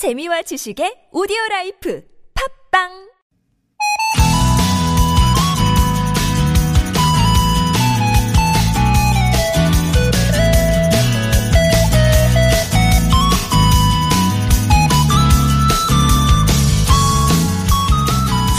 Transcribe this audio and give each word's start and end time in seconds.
재미와 0.00 0.40
지식의 0.40 1.12
오디오 1.12 1.36
라이프 1.50 2.02
팟빵 2.72 2.88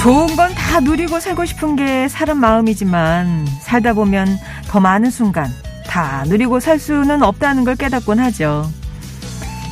좋은 0.03 0.35
건 0.35 0.53
다 0.53 0.79
누리고 0.79 1.19
살고 1.19 1.45
싶은 1.45 1.75
게 1.75 2.07
사람 2.07 2.37
마음이지만 2.37 3.47
살다 3.63 3.93
보면 3.93 4.37
더 4.67 4.79
많은 4.79 5.09
순간 5.09 5.49
다 5.87 6.23
누리고 6.27 6.59
살 6.59 6.77
수는 6.77 7.23
없다는 7.23 7.63
걸 7.63 7.75
깨닫곤 7.75 8.19
하죠. 8.19 8.69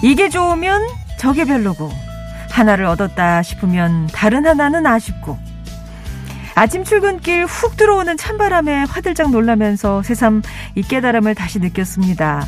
이게 0.01 0.29
좋으면 0.29 0.98
저게 1.19 1.43
별로고 1.43 1.91
하나를 2.49 2.85
얻었다 2.85 3.43
싶으면 3.43 4.07
다른 4.07 4.47
하나는 4.47 4.87
아쉽고 4.87 5.37
아침 6.55 6.85
출근길 6.85 7.45
훅 7.45 7.75
들어오는 7.75 8.15
찬바람에 8.15 8.85
화들짝 8.85 9.29
놀라면서 9.29 10.01
새삼 10.01 10.41
이 10.75 10.81
깨달음을 10.81 11.35
다시 11.35 11.59
느꼈습니다. 11.59 12.45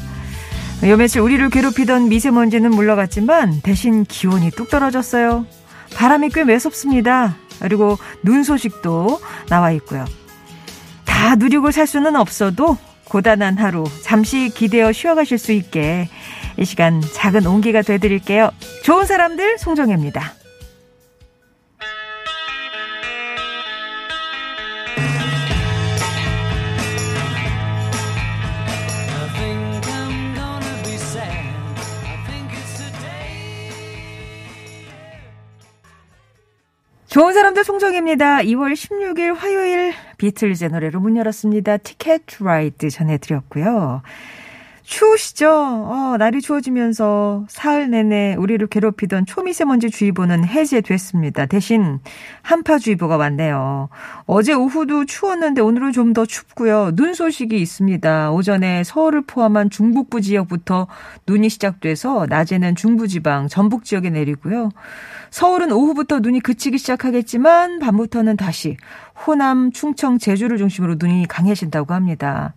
요 0.86 0.98
며칠 0.98 1.22
우리를 1.22 1.50
괴롭히던 1.50 2.10
미세먼지는 2.10 2.72
물러갔지만 2.72 3.62
대신 3.62 4.06
기온이 4.06 4.50
뚝 4.52 4.70
떨어졌어요. 4.70 5.46
바람이 5.96 6.30
꽤 6.30 6.44
매섭습니다. 6.46 7.36
그리고 7.60 7.98
눈 8.24 8.44
소식도 8.44 9.20
나와 9.50 9.72
있고요. 9.72 10.06
다 11.06 11.36
누리고 11.36 11.72
살 11.72 11.88
수는 11.88 12.16
없어도 12.16 12.78
고단한 13.12 13.58
하루 13.58 13.84
잠시 14.04 14.50
기대어 14.50 14.94
쉬어가실 14.94 15.38
수 15.38 15.52
있게 15.52 16.08
이 16.58 16.64
시간 16.64 17.02
작은 17.02 17.46
온기가 17.46 17.82
되드릴게요. 17.82 18.52
좋은 18.86 19.06
사람들 19.06 19.58
송정혜입니다. 19.58 20.41
좋은 37.12 37.34
사람들 37.34 37.66
송정입니다. 37.66 38.38
2월 38.38 38.72
16일 38.72 39.36
화요일 39.36 39.92
비틀즈의 40.18 40.70
노래로 40.70 41.02
문 41.02 41.18
열었습니다. 41.18 41.76
티켓 41.76 42.22
라이드 42.40 42.90
전해드렸고요. 42.90 44.02
추우시죠? 44.84 45.50
어, 45.50 46.16
날이 46.18 46.42
추워지면서 46.42 47.46
사흘 47.50 47.90
내내 47.92 48.36
우리를 48.36 48.66
괴롭히던 48.68 49.26
초미세먼지 49.26 49.90
주의보는 49.90 50.46
해제됐습니다. 50.46 51.48
대신 51.48 52.00
한파주의보가 52.44 53.18
왔네요. 53.18 53.90
어제 54.26 54.54
오후도 54.54 55.06
추웠는데 55.06 55.62
오늘은 55.62 55.92
좀 55.92 56.14
더 56.14 56.26
춥고요. 56.26 56.96
눈 56.96 57.14
소식이 57.14 57.58
있습니다. 57.62 58.32
오전에 58.32 58.84
서울을 58.84 59.22
포함한 59.28 59.70
중북부 59.70 60.22
지역부터 60.22 60.88
눈이 61.28 61.50
시작돼서 61.50 62.26
낮에는 62.28 62.76
중부지방, 62.76 63.50
전북 63.50 63.86
지역에 63.86 64.10
내리고요. 64.10 64.72
서울은 65.32 65.72
오후부터 65.72 66.20
눈이 66.20 66.42
그치기 66.42 66.78
시작하겠지만 66.78 67.80
밤부터는 67.80 68.36
다시 68.36 68.78
호남, 69.26 69.72
충청, 69.72 70.18
제주를 70.18 70.58
중심으로 70.58 70.96
눈이 71.00 71.28
강해진다고 71.28 71.94
합니다. 71.94 72.54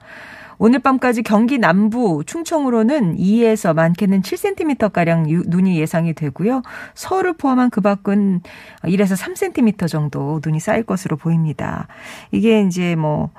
오늘 0.58 0.81
밤까지 0.81 1.22
경기 1.22 1.58
남부, 1.58 2.22
충청으로는 2.27 3.16
2에서 3.16 3.75
많게는 3.75 4.22
7cm가량 4.22 5.48
눈이 5.48 5.78
예상이 5.78 6.14
되고요. 6.14 6.62
서울을 6.94 7.34
포함한 7.34 7.70
그 7.70 7.81
밖은 7.81 8.42
1에서 8.83 9.16
3cm 9.16 9.88
정도 9.88 10.41
눈이 10.44 10.61
쌓일 10.61 10.84
것으로 10.84 11.16
보입니다. 11.16 11.86
이게 12.33 12.62
이제 12.62 12.97
뭐, 12.97 13.31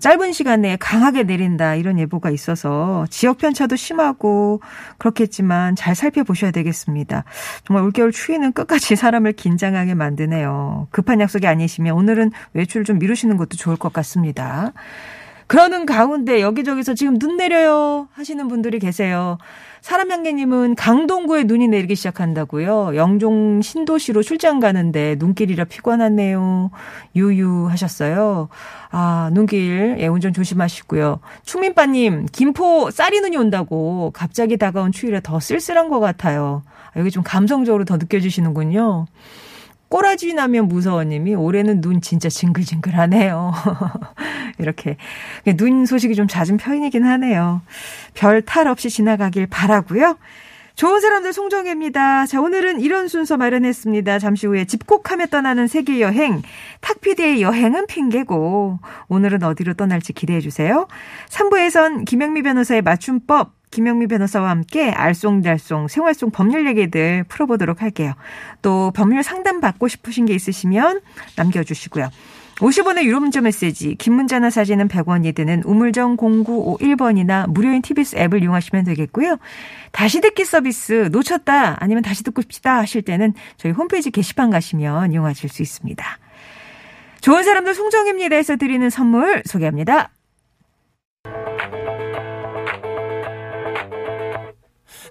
짧은 0.00 0.32
시간 0.32 0.62
내에 0.62 0.76
강하게 0.76 1.22
내린다 1.22 1.74
이런 1.74 1.98
예보가 1.98 2.30
있어서 2.30 3.06
지역 3.10 3.38
편차도 3.38 3.76
심하고 3.76 4.60
그렇겠지만 4.98 5.76
잘 5.76 5.94
살펴보셔야 5.94 6.50
되겠습니다. 6.50 7.24
정말 7.64 7.84
올겨울 7.84 8.12
추위는 8.12 8.52
끝까지 8.52 8.94
사람을 8.96 9.32
긴장하게 9.32 9.94
만드네요. 9.94 10.88
급한 10.90 11.20
약속이 11.20 11.46
아니시면 11.46 11.94
오늘은 11.94 12.30
외출 12.52 12.84
좀 12.84 12.98
미루시는 12.98 13.36
것도 13.36 13.56
좋을 13.56 13.76
것 13.76 13.92
같습니다. 13.92 14.72
그러는 15.48 15.86
가운데 15.86 16.42
여기저기서 16.42 16.94
지금 16.94 17.18
눈 17.18 17.36
내려요 17.38 18.08
하시는 18.12 18.46
분들이 18.48 18.78
계세요. 18.78 19.38
사람향기님은 19.80 20.74
강동구에 20.74 21.44
눈이 21.44 21.68
내리기 21.68 21.94
시작한다고요. 21.96 22.94
영종 22.94 23.62
신도시로 23.62 24.22
출장 24.22 24.60
가는데 24.60 25.16
눈길이라 25.18 25.64
피곤하네요. 25.64 26.70
유유 27.16 27.68
하셨어요. 27.70 28.48
아, 28.90 29.30
눈길, 29.32 29.96
예, 29.98 30.06
운전 30.06 30.34
조심하시고요. 30.34 31.20
충민빠님, 31.44 32.26
김포 32.30 32.90
쌀이 32.90 33.20
눈이 33.20 33.38
온다고 33.38 34.10
갑자기 34.14 34.58
다가온 34.58 34.92
추위라 34.92 35.20
더 35.20 35.40
쓸쓸한 35.40 35.88
것 35.88 35.98
같아요. 36.00 36.62
아, 36.94 37.00
여기 37.00 37.10
좀 37.10 37.22
감성적으로 37.22 37.86
더 37.86 37.96
느껴지시는군요. 37.96 39.06
꼬라지 39.88 40.34
나면 40.34 40.68
무서워님이 40.68 41.34
올해는 41.34 41.80
눈 41.80 42.00
진짜 42.00 42.28
징글징글하네요. 42.28 43.52
이렇게 44.58 44.96
눈 45.56 45.86
소식이 45.86 46.14
좀 46.14 46.26
잦은 46.28 46.58
편이긴 46.58 47.04
하네요. 47.04 47.62
별 48.14 48.42
탈 48.42 48.68
없이 48.68 48.90
지나가길 48.90 49.46
바라고요. 49.46 50.18
좋은 50.74 51.00
사람들 51.00 51.32
송정혜입니다. 51.32 52.26
자, 52.26 52.40
오늘은 52.40 52.80
이런 52.80 53.08
순서 53.08 53.36
마련했습니다. 53.36 54.20
잠시 54.20 54.46
후에 54.46 54.64
집콕하며 54.64 55.26
떠나는 55.26 55.66
세계 55.66 56.00
여행. 56.00 56.40
탁피디의 56.82 57.42
여행은 57.42 57.88
핑계고 57.88 58.78
오늘은 59.08 59.42
어디로 59.42 59.74
떠날지 59.74 60.12
기대해 60.12 60.40
주세요. 60.40 60.86
3부에선 61.30 62.04
김영미 62.04 62.42
변호사의 62.42 62.82
맞춤법 62.82 63.57
김영미 63.70 64.06
변호사와 64.06 64.50
함께 64.50 64.92
알쏭달쏭 64.92 65.88
생활 65.88 66.14
속 66.14 66.32
법률 66.32 66.66
얘기들 66.66 67.24
풀어보도록 67.24 67.82
할게요. 67.82 68.14
또 68.62 68.92
법률 68.94 69.22
상담 69.22 69.60
받고 69.60 69.88
싶으신 69.88 70.26
게 70.26 70.34
있으시면 70.34 71.00
남겨주시고요. 71.36 72.10
50원의 72.58 73.04
유료 73.04 73.20
문자 73.20 73.40
메시지, 73.40 73.94
긴 73.94 74.14
문자나 74.14 74.50
사진은 74.50 74.88
100원이 74.88 75.34
드는 75.34 75.62
우물정 75.64 76.16
0951번이나 76.16 77.48
무료인 77.48 77.82
TBS 77.82 78.16
앱을 78.16 78.42
이용하시면 78.42 78.84
되겠고요. 78.84 79.38
다시 79.92 80.20
듣기 80.20 80.44
서비스 80.44 81.08
놓쳤다 81.12 81.76
아니면 81.80 82.02
다시 82.02 82.24
듣고 82.24 82.42
싶다 82.42 82.78
하실 82.78 83.02
때는 83.02 83.34
저희 83.58 83.72
홈페이지 83.72 84.10
게시판 84.10 84.50
가시면 84.50 85.12
이용하실 85.12 85.48
수 85.48 85.62
있습니다. 85.62 86.04
좋은 87.20 87.44
사람들 87.44 87.74
송정입니다에서 87.74 88.56
드리는 88.56 88.90
선물 88.90 89.42
소개합니다. 89.44 90.10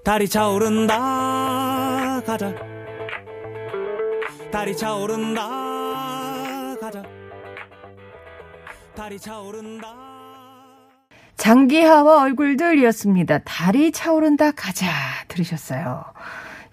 달이 0.07 0.29
차오른다. 0.29 2.21
가자. 2.25 2.55
달이 4.49 4.77
차오른다. 4.77 5.41
가자. 6.79 7.03
달이 8.95 9.19
차오른다. 9.19 9.93
장기하와 11.35 12.21
얼굴들이었습니다. 12.21 13.39
달이 13.39 13.91
차오른다. 13.91 14.51
가자. 14.51 14.87
들으셨어요. 15.27 16.05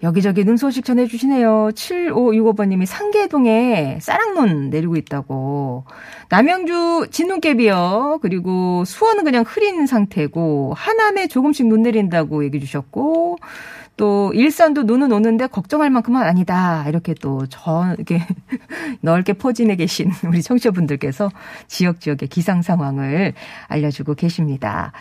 여기저기 0.03 0.43
눈 0.43 0.57
소식 0.57 0.85
전해주시네요. 0.85 1.69
7565번님이 1.73 2.85
상계동에 2.85 3.99
쌀랑눈 4.01 4.69
내리고 4.69 4.95
있다고. 4.95 5.85
남양주 6.29 7.07
진눈깨비요. 7.11 8.19
그리고 8.21 8.83
수원은 8.85 9.23
그냥 9.23 9.43
흐린 9.47 9.85
상태고, 9.87 10.73
하남에 10.75 11.27
조금씩 11.27 11.67
눈 11.67 11.83
내린다고 11.83 12.43
얘기해 12.45 12.59
주셨고, 12.59 13.37
또 13.97 14.33
일산도 14.33 14.83
눈은 14.83 15.11
오는데 15.11 15.47
걱정할 15.47 15.89
만큼은 15.89 16.21
아니다. 16.21 16.83
이렇게 16.87 17.13
또저 17.13 17.93
이렇게 17.95 18.21
넓게 19.01 19.33
포진해 19.33 19.75
계신 19.77 20.11
우리 20.27 20.41
청취자분들께서 20.41 21.31
지역 21.67 22.01
지역의 22.01 22.27
기상 22.27 22.61
상황을 22.61 23.33
알려주고 23.67 24.15
계십니다. 24.15 24.91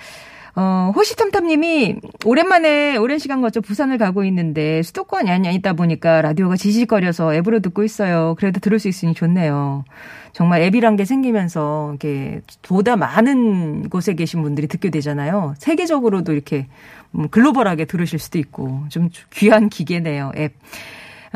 어, 0.57 0.93
호시탐탐님이 0.95 1.97
오랜만에 2.25 2.97
오랜 2.97 3.19
시간 3.19 3.41
거쳐 3.41 3.61
부산을 3.61 3.99
가고 3.99 4.25
있는데 4.25 4.83
수도권이 4.83 5.29
아니다 5.31 5.73
보니까 5.73 6.23
라디오가 6.23 6.57
지직거려서 6.57 7.35
앱으로 7.35 7.59
듣고 7.61 7.83
있어요. 7.83 8.37
그래도 8.39 8.61
들을 8.61 8.79
수 8.79 8.89
있으니 8.89 9.15
좋네요. 9.15 9.85
정말 10.33 10.63
앱이란 10.63 10.97
게 10.97 11.05
생기면서 11.05 11.91
이렇게 11.91 12.41
보다 12.63 12.97
많은 12.97 13.89
곳에 13.89 14.15
계신 14.15 14.43
분들이 14.43 14.69
듣게 14.69 14.91
되잖아요. 14.91 15.55
세계적으로도 15.59 16.33
이렇게 16.33 16.69
음, 17.17 17.29
글로벌하게 17.29 17.85
들으실 17.87 18.19
수도 18.19 18.39
있고 18.39 18.85
좀 18.91 19.11
귀한 19.33 19.69
기계네요. 19.69 20.33
앱. 20.37 20.55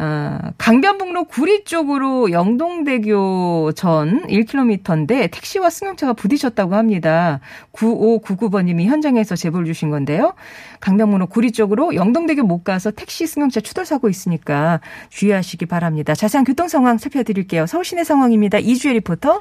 어, 0.00 0.38
강변북로 0.58 1.24
구리 1.24 1.64
쪽으로 1.64 2.30
영동대교 2.30 3.72
전 3.74 4.22
1km인데 4.28 5.28
택시와 5.32 5.70
승용차가 5.70 6.12
부딪혔다고 6.12 6.76
합니다. 6.76 7.40
9599번님이 7.72 8.84
현장에서 8.84 9.34
제보를 9.34 9.66
주신 9.66 9.90
건데요. 9.90 10.34
강변북로 10.78 11.26
구리 11.26 11.50
쪽으로 11.50 11.96
영동대교 11.96 12.44
못 12.44 12.62
가서 12.62 12.92
택시 12.92 13.26
승용차 13.26 13.60
추돌사고 13.60 14.08
있으니까 14.08 14.80
주의하시기 15.08 15.66
바랍니다. 15.66 16.14
자세한 16.14 16.44
교통 16.44 16.68
상황 16.68 16.96
살펴드릴게요. 16.96 17.66
서울 17.66 17.84
시내 17.84 18.04
상황입니다. 18.04 18.58
이주혜 18.58 18.94
리포터. 18.94 19.40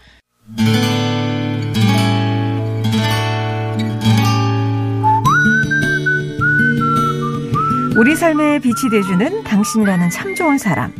우리 8.07 8.15
삶에 8.15 8.59
빛이 8.59 8.89
돼주는 8.89 9.43
당신이라는 9.43 10.09
참 10.11 10.33
좋은 10.33 10.57
사람. 10.57 10.93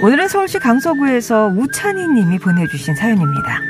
오늘은 0.00 0.28
서울시 0.28 0.60
강서구에서 0.60 1.48
우찬희 1.48 2.06
님이 2.06 2.38
보내주신 2.38 2.94
사연입니다. 2.94 3.60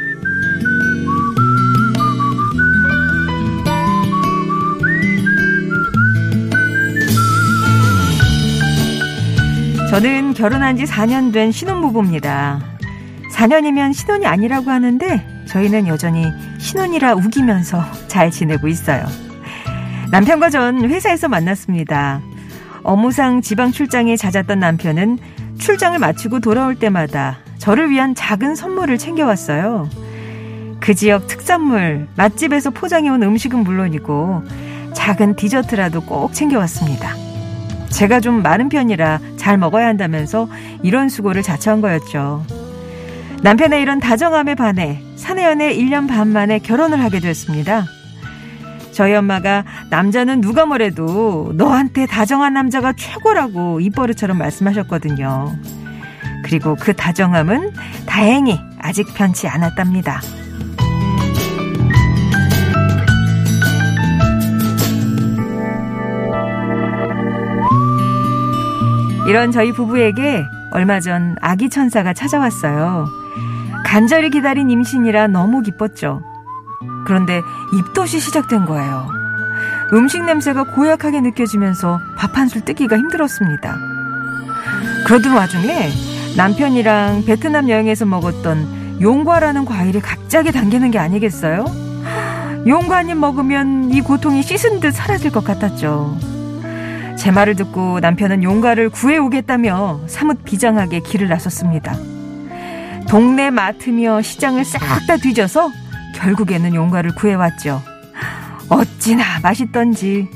저는 9.88 10.34
결혼한 10.34 10.76
지 10.76 10.84
4년 10.84 11.32
된 11.32 11.52
신혼부부입니다. 11.52 12.60
4년이면 13.32 13.94
신혼이 13.94 14.26
아니라고 14.26 14.70
하는데 14.70 15.26
저희는 15.46 15.86
여전히 15.86 16.30
신혼이라 16.58 17.14
우기면서 17.14 17.82
잘 18.06 18.30
지내고 18.30 18.68
있어요. 18.68 19.06
남편과 20.10 20.50
전 20.50 20.84
회사에서 20.90 21.26
만났습니다. 21.28 22.20
업무상 22.86 23.42
지방 23.42 23.72
출장에 23.72 24.16
잦았던 24.16 24.60
남편은 24.60 25.18
출장을 25.58 25.98
마치고 25.98 26.38
돌아올 26.38 26.76
때마다 26.76 27.38
저를 27.58 27.90
위한 27.90 28.14
작은 28.14 28.54
선물을 28.54 28.96
챙겨왔어요. 28.96 29.90
그 30.78 30.94
지역 30.94 31.26
특산물, 31.26 32.06
맛집에서 32.16 32.70
포장해온 32.70 33.22
음식은 33.24 33.64
물론이고 33.64 34.44
작은 34.94 35.34
디저트라도 35.34 36.02
꼭 36.02 36.32
챙겨왔습니다. 36.32 37.14
제가 37.90 38.20
좀 38.20 38.42
마른 38.42 38.68
편이라 38.68 39.18
잘 39.36 39.58
먹어야 39.58 39.88
한다면서 39.88 40.48
이런 40.84 41.08
수고를 41.08 41.42
자처한 41.42 41.80
거였죠. 41.80 42.44
남편의 43.42 43.82
이런 43.82 43.98
다정함에 43.98 44.54
반해 44.54 45.02
사내연애 45.16 45.74
1년 45.76 46.08
반 46.08 46.28
만에 46.28 46.60
결혼을 46.60 47.02
하게 47.02 47.18
되었습니다. 47.18 47.84
저희 48.96 49.14
엄마가 49.14 49.62
남자는 49.90 50.40
누가 50.40 50.64
뭐래도 50.64 51.52
너한테 51.54 52.06
다정한 52.06 52.54
남자가 52.54 52.94
최고라고 52.94 53.78
입버릇처럼 53.80 54.38
말씀하셨거든요. 54.38 55.54
그리고 56.42 56.76
그 56.80 56.94
다정함은 56.94 57.72
다행히 58.06 58.58
아직 58.78 59.06
변치 59.12 59.48
않았답니다. 59.48 60.22
이런 69.28 69.50
저희 69.52 69.72
부부에게 69.72 70.42
얼마 70.70 71.00
전 71.00 71.36
아기 71.42 71.68
천사가 71.68 72.14
찾아왔어요. 72.14 73.04
간절히 73.84 74.30
기다린 74.30 74.70
임신이라 74.70 75.26
너무 75.26 75.60
기뻤죠. 75.60 76.35
그런데 77.06 77.40
입덧이 77.72 78.20
시작된 78.20 78.66
거예요. 78.66 79.08
음식 79.92 80.24
냄새가 80.24 80.64
고약하게 80.64 81.20
느껴지면서 81.20 82.00
밥 82.16 82.36
한 82.36 82.48
술 82.48 82.64
뜨기가 82.64 82.98
힘들었습니다. 82.98 83.76
그러던 85.06 85.32
와중에 85.34 85.90
남편이랑 86.36 87.24
베트남 87.24 87.68
여행에서 87.70 88.04
먹었던 88.04 88.98
용과라는 89.00 89.64
과일이 89.64 90.00
갑자기 90.00 90.52
당기는 90.52 90.90
게 90.90 90.98
아니겠어요? 90.98 91.64
용과 92.66 92.96
한입 92.96 93.16
먹으면 93.16 93.92
이 93.92 94.00
고통이 94.00 94.42
씻은 94.42 94.80
듯 94.80 94.92
사라질 94.92 95.30
것 95.30 95.44
같았죠. 95.44 96.18
제 97.16 97.30
말을 97.30 97.54
듣고 97.56 98.00
남편은 98.00 98.42
용과를 98.42 98.90
구해오겠다며 98.90 100.00
사뭇 100.08 100.44
비장하게 100.44 101.00
길을 101.00 101.28
나섰습니다. 101.28 101.94
동네 103.08 103.50
마트며 103.50 104.20
시장을 104.22 104.64
싹 104.64 104.80
다 105.06 105.16
뒤져서 105.16 105.70
결국에는 106.16 106.74
용과를 106.74 107.14
구해왔죠. 107.14 107.82
어찌나 108.68 109.38
맛있던지. 109.42 110.28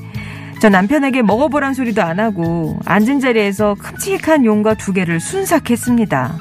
저 0.60 0.68
남편에게 0.68 1.22
먹어보란 1.22 1.74
소리도 1.74 2.02
안 2.02 2.20
하고 2.20 2.78
앉은 2.84 3.20
자리에서 3.20 3.74
큼직한 3.76 4.44
용과 4.44 4.74
두 4.74 4.92
개를 4.92 5.18
순삭했습니다. 5.18 6.36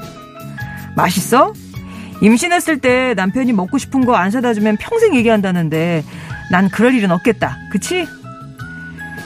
맛있어? 0.96 1.54
임신했을 2.22 2.80
때 2.80 3.14
남편이 3.16 3.54
먹고 3.54 3.78
싶은 3.78 4.06
거 4.06 4.16
안 4.16 4.30
사다 4.30 4.54
주면 4.54 4.76
평생 4.78 5.16
얘기한다는데 5.16 6.04
난 6.52 6.70
그럴 6.70 6.94
일은 6.94 7.12
없겠다. 7.12 7.58
그치? 7.72 8.06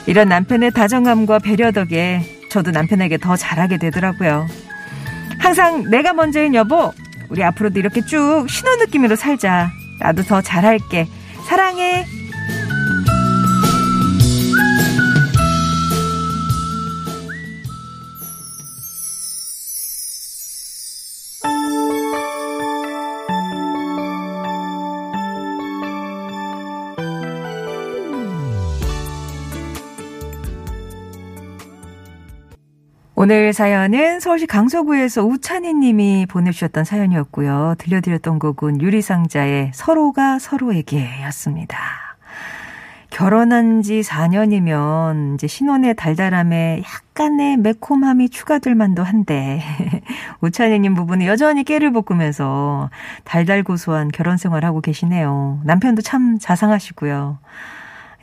이런 0.06 0.28
남편의 0.28 0.70
다정함과 0.72 1.40
배려 1.40 1.72
덕에 1.72 2.22
저도 2.50 2.70
남편에게 2.70 3.18
더 3.18 3.34
잘하게 3.36 3.78
되더라고요. 3.78 4.46
항상 5.40 5.90
내가 5.90 6.12
먼저인 6.12 6.54
여보, 6.54 6.92
우리 7.30 7.42
앞으로도 7.42 7.80
이렇게 7.80 8.00
쭉 8.02 8.46
신혼 8.48 8.78
느낌으로 8.78 9.16
살자. 9.16 9.70
나도 10.04 10.22
더 10.22 10.42
잘할게. 10.42 11.08
사랑해. 11.48 12.04
오늘 33.24 33.54
사연은 33.54 34.20
서울시 34.20 34.46
강서구에서 34.46 35.24
우찬희 35.24 35.72
님이 35.72 36.26
보내주셨던 36.28 36.84
사연이었고요. 36.84 37.76
들려드렸던 37.78 38.38
곡은 38.38 38.82
유리상자의 38.82 39.70
서로가 39.72 40.38
서로에게 40.38 41.22
였습니다. 41.22 41.78
결혼한 43.08 43.80
지 43.80 44.02
4년이면 44.02 45.36
이제 45.36 45.46
신혼의 45.46 45.94
달달함에 45.94 46.82
약간의 46.84 47.56
매콤함이 47.56 48.28
추가될 48.28 48.74
만도 48.74 49.02
한데 49.02 49.62
우찬이님 50.42 50.94
부부는 50.94 51.24
여전히 51.24 51.64
깨를 51.64 51.92
볶으면서 51.92 52.90
달달 53.24 53.62
고소한 53.62 54.08
결혼 54.08 54.36
생활 54.36 54.66
하고 54.66 54.82
계시네요. 54.82 55.62
남편도 55.64 56.02
참 56.02 56.36
자상하시고요. 56.38 57.38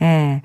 예. 0.00 0.42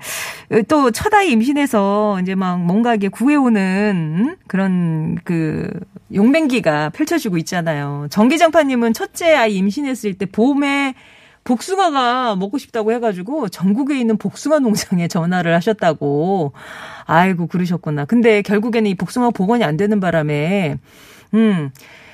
또, 0.68 0.90
첫 0.90 1.12
아이 1.14 1.30
임신해서 1.32 2.20
이제 2.22 2.34
막 2.34 2.60
뭔가 2.60 2.94
이게 2.94 3.08
구해오는 3.08 4.36
그런 4.46 5.18
그 5.24 5.68
용맹기가 6.14 6.90
펼쳐지고 6.90 7.38
있잖아요. 7.38 8.06
정기장파님은 8.10 8.92
첫째 8.92 9.34
아이 9.34 9.56
임신했을 9.56 10.14
때 10.14 10.26
봄에 10.26 10.94
복숭아가 11.44 12.36
먹고 12.36 12.58
싶다고 12.58 12.92
해가지고 12.92 13.48
전국에 13.48 13.98
있는 13.98 14.18
복숭아 14.18 14.58
농장에 14.58 15.08
전화를 15.08 15.54
하셨다고. 15.54 16.52
아이고, 17.06 17.46
그러셨구나. 17.46 18.04
근데 18.04 18.42
결국에는 18.42 18.90
이 18.90 18.94
복숭아 18.94 19.30
복원이 19.30 19.64
안 19.64 19.78
되는 19.78 19.98
바람에, 19.98 20.76
음, 21.34 21.70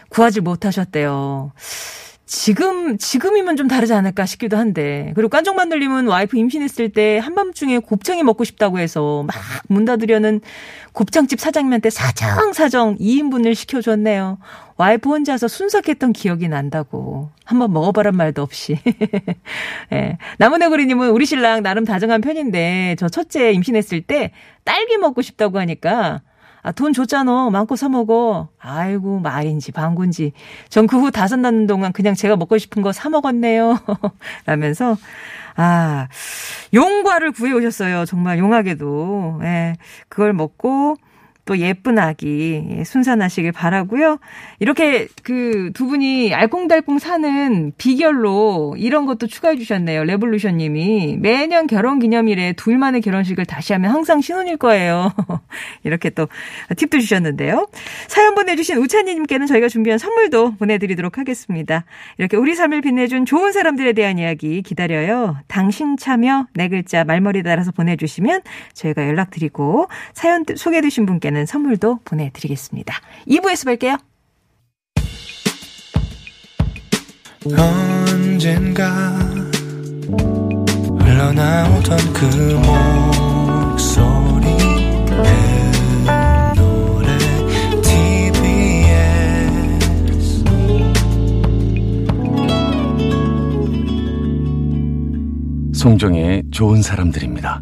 구하지 0.09 0.41
못하셨대요. 0.41 1.51
지금, 2.27 2.97
지금이면 2.97 3.57
좀 3.57 3.69
다르지 3.69 3.93
않을까 3.93 4.25
싶기도 4.25 4.57
한데. 4.57 5.13
그리고 5.15 5.29
깐종만들님은 5.29 6.07
와이프 6.07 6.39
임신했을 6.39 6.89
때 6.89 7.19
한밤중에 7.19 7.79
곱창이 7.81 8.23
먹고 8.23 8.45
싶다고 8.45 8.79
해서 8.79 9.25
막 9.27 9.35
문 9.69 9.85
닫으려는 9.85 10.41
곱창집 10.93 11.41
사장님한테 11.41 11.91
사정 11.91 12.53
사정 12.53 12.97
2인분을 12.97 13.55
시켜줬네요. 13.55 14.39
와이프 14.77 15.09
혼자서 15.09 15.49
순삭했던 15.49 16.13
기억이 16.13 16.49
난다고. 16.49 17.31
한번 17.45 17.73
먹어보란 17.73 18.17
말도 18.17 18.43
없이. 18.43 18.79
예. 19.93 20.19
나무네구리님은 20.39 21.11
우리 21.11 21.27
신랑 21.27 21.63
나름 21.63 21.85
다정한 21.85 22.21
편인데 22.21 22.97
저 22.99 23.09
첫째 23.09 23.53
임신했을 23.53 24.03
때 24.03 24.33
딸기 24.65 24.97
먹고 24.97 25.23
싶다고 25.23 25.59
하니까 25.59 26.23
아, 26.65 26.73
돈 26.73 26.93
줬잖아. 26.95 27.51
많고 27.51 27.77
사먹어. 27.77 28.49
아이고, 28.59 29.21
말인지, 29.21 29.71
방군지. 29.73 30.33
전 30.71 30.87
그 30.87 30.97
후 30.99 31.11
다섯 31.11 31.37
낳는 31.37 31.67
동안 31.67 31.93
그냥 31.93 32.15
제가 32.15 32.37
먹고 32.37 32.57
싶은 32.59 32.81
거 32.83 32.91
사먹었네요. 32.93 33.79
라면서, 34.47 34.97
아, 35.57 36.09
용과를 36.73 37.33
구해오셨어요. 37.33 38.07
정말 38.07 38.39
용하게도. 38.39 39.41
예. 39.45 39.77
그걸 40.09 40.33
먹고, 40.33 40.97
또 41.45 41.59
예쁜 41.59 41.99
아기 41.99 42.65
예, 42.79 42.85
순산하시길 42.85 43.53
바라고요. 43.53 44.19
이렇게 44.61 45.09
그 45.23 45.65
두 45.75 45.87
분이 45.87 46.33
알콩달콩 46.35 46.99
사는 46.99 47.73
비결로 47.77 48.77
이런 48.79 49.07
것도 49.07 49.27
추가해 49.27 49.57
주셨네요. 49.57 50.05
레볼루션 50.05 50.57
님이 50.59 51.17
매년 51.21 51.67
결혼 51.67 51.99
기념일에 51.99 52.53
둘만의 52.53 53.01
결혼식을 53.01 53.45
다시 53.45 53.73
하면 53.73 53.91
항상 53.91 54.21
신혼일 54.21 54.57
거예요. 54.57 55.13
이렇게 55.83 56.11
또 56.11 56.29
팁도 56.77 57.01
주셨는데요. 57.01 57.67
사연 58.07 58.35
보내 58.35 58.57
주신 58.57 58.79
우찬이 58.79 59.15
님께는 59.15 59.47
저희가 59.47 59.69
준비한 59.69 59.99
선물도 59.99 60.57
보내 60.57 60.79
드리도록 60.79 61.19
하겠습니다. 61.19 61.85
이렇게 62.19 62.37
우리 62.37 62.55
삶을 62.55 62.81
빛내준 62.81 63.27
좋은 63.27 63.53
사람들에 63.53 63.93
대한 63.93 64.19
이야기 64.19 64.63
기다려요. 64.63 65.37
당신 65.49 65.97
참여 65.97 66.47
네 66.55 66.69
글자 66.69 67.05
말머리 67.05 67.43
달아서 67.43 67.73
보내 67.73 67.97
주시면 67.97 68.43
저희가 68.75 69.07
연락 69.09 69.31
드리고 69.31 69.89
사연 70.13 70.45
소개해 70.55 70.83
주신 70.83 71.05
분께는 71.05 71.34
선물도 71.47 72.01
보내드리겠습니다. 72.05 72.95
2부에서 73.29 73.67
뵐게요. 73.79 73.99
언젠가 77.47 79.11
흘러나오던 80.99 81.99
그 82.15 82.25
목소리 83.75 84.47
내 85.23 85.33
노래 86.57 87.19
TBS 87.83 88.85
송정의 95.75 96.45
좋은 96.51 96.81
사람들입니다. 96.81 97.61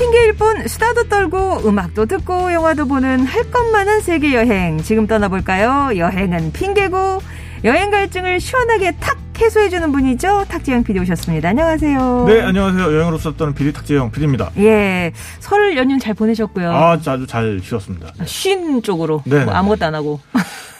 핑계일 0.00 0.32
뿐 0.32 0.66
수다도 0.66 1.10
떨고 1.10 1.60
음악도 1.68 2.06
듣고 2.06 2.54
영화도 2.54 2.86
보는 2.86 3.26
할 3.26 3.50
것만한 3.50 4.00
세계 4.00 4.32
여행 4.34 4.78
지금 4.78 5.06
떠나볼까요? 5.06 5.98
여행은 5.98 6.52
핑계고 6.52 7.20
여행 7.64 7.90
갈증을 7.90 8.40
시원하게 8.40 8.92
탁 8.92 9.18
해소해주는 9.38 9.92
분이죠. 9.92 10.46
탁지영 10.48 10.84
PD 10.84 11.00
오셨습니다. 11.00 11.50
안녕하세요. 11.50 12.24
네, 12.26 12.40
안녕하세요. 12.40 12.82
여행으로 12.82 13.18
썼던 13.18 13.52
비리 13.52 13.74
탁재영 13.74 14.10
PD입니다. 14.10 14.50
예, 14.56 15.12
설 15.38 15.76
연휴 15.76 15.98
잘 15.98 16.14
보내셨고요. 16.14 16.70
아, 16.72 16.92
아주 16.92 17.26
잘 17.26 17.60
쉬었습니다. 17.62 18.12
네. 18.18 18.24
쉰 18.26 18.80
쪽으로 18.80 19.22
네, 19.26 19.44
뭐 19.44 19.52
네, 19.52 19.58
아무것도 19.58 19.84
안 19.84 19.94
하고. 19.94 20.18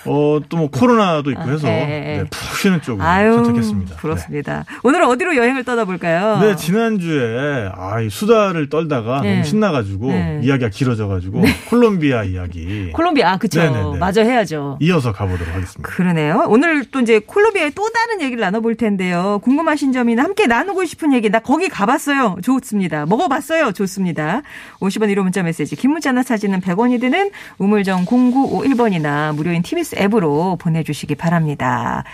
어, 0.06 0.40
또 0.48 0.60
뭐 0.60 0.68
코로나도 0.70 1.30
있고 1.30 1.40
아, 1.40 1.46
해서 1.46 1.68
예, 1.68 1.72
예. 1.72 2.16
네, 2.18 2.24
푹 2.30 2.56
쉬는 2.58 2.82
쪽으로 2.82 3.02
아유, 3.06 3.32
선택했습니다. 3.32 3.96
부럽습니다. 3.96 4.64
오늘은 4.82 5.06
어디로 5.06 5.36
여행을 5.36 5.64
떠나볼까요? 5.64 6.38
네, 6.40 6.48
네, 6.48 6.56
지난주에 6.56 7.70
아, 7.74 8.00
이 8.02 8.10
수다를 8.10 8.68
떨다가 8.68 9.22
네. 9.22 9.32
너무 9.32 9.44
신나가지고 9.44 10.08
네. 10.08 10.40
이야기가 10.42 10.68
길어져가지고 10.68 11.42
콜롬비아 11.70 12.24
이야기 12.24 12.90
콜롬비아, 12.92 13.32
아, 13.32 13.36
그쵸. 13.38 13.60
네, 13.62 13.70
네, 13.70 13.82
네. 13.82 13.98
마저 13.98 14.22
해야죠. 14.22 14.76
이어서 14.80 15.12
가보도록 15.12 15.54
하겠습니다. 15.54 15.82
그러네요. 15.82 16.44
오늘 16.48 16.84
또 16.90 17.00
이제 17.00 17.18
콜롬비아의 17.20 17.72
또 17.74 17.88
다른 17.90 18.20
얘기를 18.20 18.40
나눠볼 18.42 18.74
텐데요. 18.74 19.40
궁금하신 19.42 19.92
점이나 19.92 20.24
함께 20.24 20.46
나누고 20.46 20.84
싶은 20.84 21.14
얘기, 21.14 21.30
나 21.30 21.38
거기 21.38 21.68
가봤어요. 21.70 22.36
좋습니다. 22.42 23.06
먹어봤어요. 23.06 23.72
좋습니다. 23.72 24.42
50원 24.80 25.10
1호 25.14 25.22
문자 25.22 25.42
메시지, 25.42 25.74
긴 25.76 25.92
문자나 25.92 26.22
사진은 26.22 26.60
100원이 26.60 27.00
드는 27.00 27.30
우물정 27.58 28.04
0951번이나 28.04 29.34
무료인 29.34 29.62
TBS 29.62 29.89
앱으로 29.98 30.56
보내주시기 30.56 31.14
바랍니다. 31.14 32.04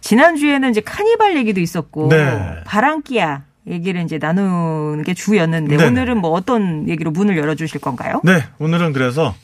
지난주에는 0.00 0.70
이제 0.70 0.80
카니발 0.80 1.36
얘기도 1.36 1.60
있었고, 1.60 2.08
네. 2.08 2.60
바랑키아 2.64 3.42
얘기를 3.66 4.02
이제 4.02 4.18
나누는 4.18 5.02
게 5.04 5.14
주였는데, 5.14 5.76
네네. 5.76 5.88
오늘은 5.88 6.18
뭐 6.18 6.30
어떤 6.30 6.88
얘기로 6.88 7.10
문을 7.10 7.36
열어주실 7.38 7.80
건가요? 7.80 8.20
네, 8.24 8.44
오늘은 8.58 8.92
그래서 8.92 9.34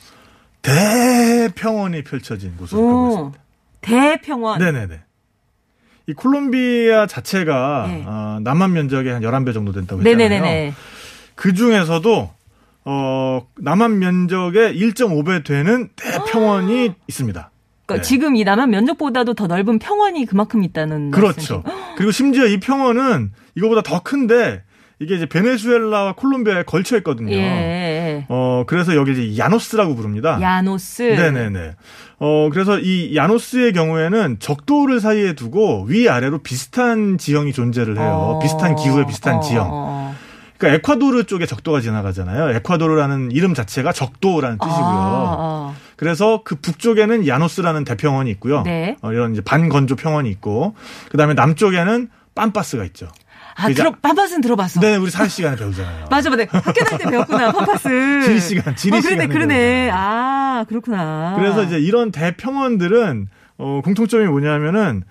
대평원이 0.61 2.03
펼쳐진 2.03 2.55
곳으로 2.57 2.81
오, 2.81 2.85
가보겠습니다. 3.05 3.39
대평원. 3.81 4.59
네네네. 4.59 4.99
이 6.07 6.13
콜롬비아 6.13 7.07
자체가 7.07 7.85
네. 7.87 8.03
어, 8.05 8.39
남한 8.41 8.73
면적의 8.73 9.13
한 9.13 9.21
11배 9.21 9.53
정도 9.53 9.71
된다고 9.71 10.01
했잖아요. 10.01 10.17
네네네네. 10.17 10.73
그 11.35 11.53
중에서도 11.53 12.31
어 12.83 13.47
남한 13.57 13.99
면적의 13.99 14.75
1.5배 14.75 15.45
되는 15.45 15.89
대평원이 15.95 16.93
있습니다. 17.07 17.50
그러니까 17.91 17.95
네. 17.97 18.01
지금 18.01 18.35
이 18.35 18.43
남한 18.43 18.69
면적보다도 18.69 19.33
더 19.33 19.47
넓은 19.47 19.79
평원이 19.79 20.25
그만큼 20.25 20.63
있다는 20.63 21.11
그렇죠. 21.11 21.63
그리고 21.97 22.11
심지어 22.11 22.45
이 22.45 22.59
평원은 22.59 23.31
이거보다 23.55 23.81
더 23.81 24.01
큰데 24.01 24.63
이게 24.99 25.15
이제 25.15 25.25
베네수엘라와 25.25 26.13
콜롬비아에 26.13 26.63
걸쳐 26.63 26.95
있거든요. 26.97 27.33
예. 27.33 28.25
어 28.29 28.63
그래서 28.67 28.95
여기 28.95 29.11
이제 29.11 29.41
야노스라고 29.41 29.95
부릅니다. 29.95 30.39
야노스. 30.39 31.01
네네네. 31.01 31.75
어, 32.19 32.49
그래서 32.51 32.77
이 32.77 33.15
야노스의 33.15 33.73
경우에는 33.73 34.37
적도를 34.39 34.99
사이에 34.99 35.33
두고 35.33 35.85
위 35.87 36.07
아래로 36.07 36.43
비슷한 36.43 37.17
지형이 37.17 37.51
존재를 37.51 37.97
해요. 37.97 38.35
어. 38.35 38.39
비슷한 38.39 38.75
기후에 38.75 39.07
비슷한 39.07 39.37
어, 39.37 39.39
지형. 39.39 39.67
어. 39.71 40.15
그러니까 40.59 40.77
에콰도르 40.77 41.23
쪽에 41.23 41.47
적도가 41.47 41.81
지나가잖아요. 41.81 42.55
에콰도르라는 42.57 43.31
이름 43.31 43.55
자체가 43.55 43.91
적도라는 43.91 44.59
뜻이고요. 44.59 44.77
아, 44.79 45.73
그래서 46.01 46.41
그 46.43 46.55
북쪽에는 46.55 47.27
야노스라는 47.27 47.83
대평원이 47.83 48.27
있고요. 48.31 48.63
네. 48.63 48.97
어, 49.03 49.11
이런 49.11 49.33
이제 49.33 49.41
반건조 49.41 49.95
평원이 49.97 50.31
있고, 50.31 50.73
그 51.11 51.17
다음에 51.17 51.35
남쪽에는 51.35 52.09
빰빠스가 52.33 52.83
있죠. 52.87 53.07
아, 53.55 53.69
이제- 53.69 53.83
들어, 53.83 53.93
팜파스는 54.01 54.41
들어봤어. 54.41 54.79
네, 54.79 54.95
우리 54.95 55.11
사회 55.11 55.27
시간에 55.27 55.55
배우잖아요. 55.57 56.05
맞아, 56.09 56.31
맞아. 56.31 56.45
학교 56.49 56.83
다닐 56.85 57.05
때 57.05 57.11
배웠구나, 57.11 57.51
팜파스. 57.51 57.87
지리 58.25 58.39
시간, 58.39 58.75
지리 58.75 58.97
어, 58.97 58.99
그러네, 58.99 59.11
시간에 59.11 59.27
그러네. 59.31 59.55
배우잖아요. 59.55 59.91
아, 59.93 60.65
그렇구나. 60.67 61.35
그래서 61.37 61.61
이제 61.65 61.77
이런 61.77 62.11
대평원들은 62.11 63.27
어, 63.59 63.81
공통점이 63.83 64.25
뭐냐면은 64.25 65.03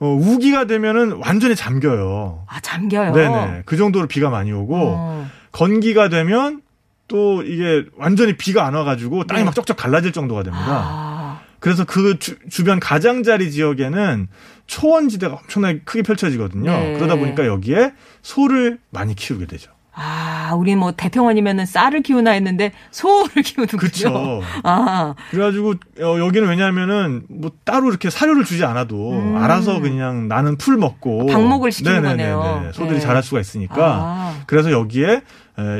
어, 0.00 0.08
우기가 0.08 0.64
되면은 0.64 1.20
완전히 1.24 1.54
잠겨요. 1.54 2.44
아, 2.48 2.58
잠겨요. 2.58 3.12
네네. 3.12 3.62
그 3.66 3.76
정도로 3.76 4.08
비가 4.08 4.30
많이 4.30 4.50
오고 4.50 4.74
어. 4.96 5.28
건기가 5.52 6.08
되면 6.08 6.60
또 7.08 7.42
이게 7.42 7.84
완전히 7.96 8.36
비가 8.36 8.66
안 8.66 8.74
와가지고 8.74 9.24
땅이 9.24 9.40
네. 9.40 9.44
막 9.44 9.54
쩍쩍 9.54 9.76
갈라질 9.76 10.12
정도가 10.12 10.42
됩니다. 10.42 10.64
아, 10.66 11.40
그래서 11.60 11.84
그 11.84 12.18
주, 12.18 12.36
주변 12.48 12.80
가장자리 12.80 13.50
지역에는 13.50 14.28
초원지대가 14.66 15.34
엄청나게 15.34 15.80
크게 15.84 16.02
펼쳐지거든요. 16.02 16.70
네. 16.70 16.94
그러다 16.94 17.16
보니까 17.16 17.46
여기에 17.46 17.92
소를 18.22 18.78
많이 18.90 19.14
키우게 19.14 19.46
되죠. 19.46 19.70
아, 19.96 20.54
우리 20.56 20.74
뭐 20.74 20.92
대평원이면은 20.92 21.66
쌀을 21.66 22.02
키우나 22.02 22.32
했는데 22.32 22.72
소를 22.90 23.30
키우는군요. 23.44 23.78
그쵸. 23.78 24.42
아, 24.64 25.14
그래가지고 25.30 25.74
어, 26.00 26.18
여기는 26.18 26.48
왜냐하면은 26.48 27.22
뭐 27.28 27.52
따로 27.64 27.90
이렇게 27.90 28.10
사료를 28.10 28.44
주지 28.44 28.64
않아도 28.64 29.12
음. 29.12 29.36
알아서 29.36 29.78
그냥 29.80 30.26
나는 30.26 30.56
풀 30.56 30.76
먹고 30.78 31.26
방목을 31.26 31.70
시키는 31.70 32.02
네네네네. 32.02 32.32
거네요. 32.32 32.72
소들이 32.72 32.94
네. 32.94 33.00
자랄 33.00 33.22
수가 33.22 33.40
있으니까 33.40 33.76
아. 33.78 34.42
그래서 34.46 34.72
여기에 34.72 35.06
에, 35.12 35.20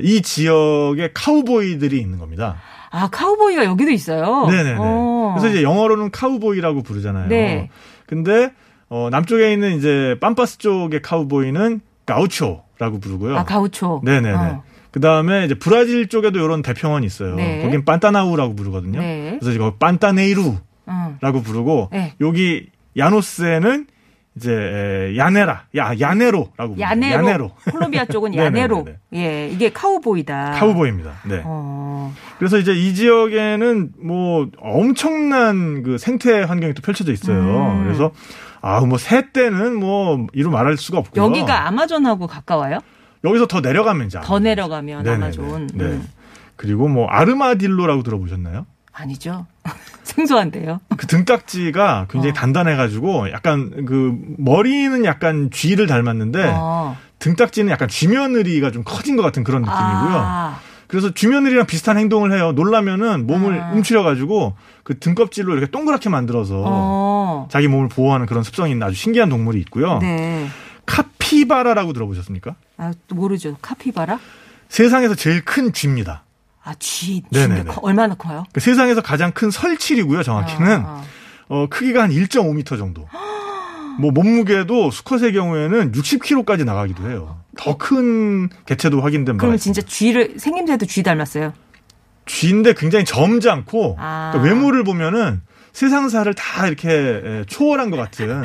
이 0.02 0.22
지역에 0.22 1.10
카우보이들이 1.14 1.98
있는 2.00 2.18
겁니다. 2.18 2.56
아, 2.90 3.08
카우보이가 3.08 3.64
여기도 3.64 3.90
있어요. 3.90 4.46
네네네. 4.48 4.76
어. 4.78 5.34
그래서 5.36 5.52
이제 5.52 5.62
영어로는 5.64 6.10
카우보이라고 6.12 6.82
부르잖아요. 6.82 7.28
네. 7.28 7.70
근데 8.06 8.52
어, 8.88 9.08
남쪽에 9.10 9.52
있는 9.52 9.76
이제 9.76 10.16
빰빠스 10.20 10.60
쪽의 10.60 11.02
카우보이는 11.02 11.80
가우초라고 12.06 13.00
부르고요. 13.00 13.36
아, 13.36 13.44
가우초. 13.44 14.02
네네네. 14.04 14.32
어. 14.32 14.62
그 14.92 15.00
다음에 15.00 15.44
이제 15.44 15.54
브라질 15.54 16.08
쪽에도 16.08 16.38
이런 16.38 16.62
대평원이 16.62 17.04
있어요. 17.04 17.34
네. 17.34 17.62
거긴 17.62 17.84
빤타나우라고 17.84 18.54
부르거든요. 18.54 19.00
네. 19.00 19.38
그래서 19.40 19.52
이거 19.52 19.74
pantaneiro 19.74 20.54
어. 20.86 21.16
라고 21.20 21.42
부르고 21.42 21.88
네. 21.90 22.14
여기 22.20 22.68
야노스에는 22.96 23.86
이제 24.36 24.52
에, 24.52 25.16
llanera, 25.16 25.66
야 25.76 25.92
llanero라고. 25.98 26.76
llanero. 26.80 27.14
llanero. 27.14 27.50
콜롬비아 27.70 28.04
쪽은. 28.06 28.34
llanero. 28.34 28.84
예, 29.14 29.48
이게 29.48 29.72
카우보이다. 29.72 30.52
카우보이입니다. 30.52 31.12
네. 31.26 31.42
어. 31.44 32.12
그래서 32.38 32.58
이제 32.58 32.72
이 32.72 32.94
지역에는 32.94 33.92
뭐 34.02 34.48
엄청난 34.58 35.82
그 35.84 35.98
생태 35.98 36.42
환경이 36.42 36.74
또 36.74 36.82
펼쳐져 36.82 37.12
있어요. 37.12 37.36
음. 37.38 37.84
그래서 37.84 38.10
아뭐 38.60 38.98
새 38.98 39.30
때는 39.30 39.76
뭐 39.76 40.26
이루 40.32 40.50
말할 40.50 40.76
수가 40.76 40.98
없고요. 40.98 41.24
여기가 41.24 41.68
아마존하고 41.68 42.26
가까워요? 42.26 42.78
여기서 43.22 43.46
더 43.46 43.60
내려가면 43.60 44.06
이제 44.08 44.18
더 44.22 44.38
내려가면 44.40 45.04
네네네. 45.04 45.24
아마존. 45.26 45.66
네. 45.74 45.84
음. 45.84 46.08
그리고 46.56 46.88
뭐 46.88 47.06
아르마딜로라고 47.06 48.02
들어보셨나요? 48.02 48.66
아니죠. 48.92 49.46
생소한데요. 50.04 50.80
그 50.96 51.06
등딱지가 51.06 52.06
굉장히 52.10 52.30
어. 52.30 52.34
단단해가지고 52.34 53.30
약간 53.32 53.84
그 53.86 54.16
머리는 54.38 55.04
약간 55.04 55.50
쥐를 55.50 55.86
닮았는데 55.86 56.52
어. 56.54 56.96
등딱지는 57.18 57.70
약간 57.70 57.88
쥐며느리가 57.88 58.70
좀 58.70 58.82
커진 58.84 59.16
것 59.16 59.22
같은 59.22 59.44
그런 59.44 59.62
느낌이고요. 59.62 60.12
아, 60.14 60.58
그래서 60.88 61.12
쥐며느리랑 61.14 61.66
비슷한 61.66 61.96
행동을 61.96 62.32
해요. 62.32 62.52
놀라면은 62.52 63.26
몸을 63.26 63.60
아. 63.60 63.72
움츠려가지고 63.72 64.54
그 64.82 64.98
등껍질로 64.98 65.54
이렇게 65.56 65.70
동그랗게 65.70 66.10
만들어서 66.10 66.62
어. 66.66 67.48
자기 67.50 67.68
몸을 67.68 67.88
보호하는 67.88 68.26
그런 68.26 68.42
습성이 68.42 68.72
있는 68.72 68.86
아주 68.86 68.94
신기한 68.94 69.30
동물이 69.30 69.58
있고요. 69.60 69.98
네. 70.00 70.46
카피바라라고 70.86 71.94
들어보셨습니까? 71.94 72.54
아, 72.76 72.92
또 73.08 73.14
모르죠. 73.14 73.56
카피바라? 73.62 74.18
세상에서 74.68 75.14
제일 75.14 75.44
큰 75.44 75.72
쥐입니다. 75.72 76.23
아, 76.64 76.74
쥐. 76.78 77.22
커- 77.66 77.80
얼마나 77.82 78.14
커요? 78.14 78.44
그 78.52 78.60
세상에서 78.60 79.02
가장 79.02 79.32
큰 79.32 79.50
설치류고요. 79.50 80.22
정확히는 80.22 80.80
아, 80.84 80.88
아. 80.88 81.04
어, 81.48 81.66
크기가 81.68 82.02
한 82.02 82.10
1.5m 82.10 82.78
정도. 82.78 83.06
뭐 84.00 84.10
몸무게도 84.10 84.90
수컷의 84.90 85.32
경우에는 85.34 85.92
60kg까지 85.92 86.64
나가기도 86.64 87.08
해요. 87.08 87.38
더 87.56 87.76
큰 87.78 88.48
개체도 88.66 89.00
확인된 89.00 89.36
그러면 89.36 89.54
있습니다. 89.56 89.80
진짜 89.82 89.88
쥐를 89.88 90.34
생김새도 90.38 90.86
쥐 90.86 91.02
닮았어요. 91.04 91.52
쥐인데 92.26 92.72
굉장히 92.74 93.04
점잖고 93.04 93.96
아. 94.00 94.30
그러니까 94.32 94.54
외모를 94.54 94.82
보면은 94.82 95.42
세상사를 95.74 96.32
다 96.34 96.66
이렇게 96.68 96.88
에, 96.88 97.44
초월한 97.46 97.90
것 97.90 97.96
같은 97.96 98.42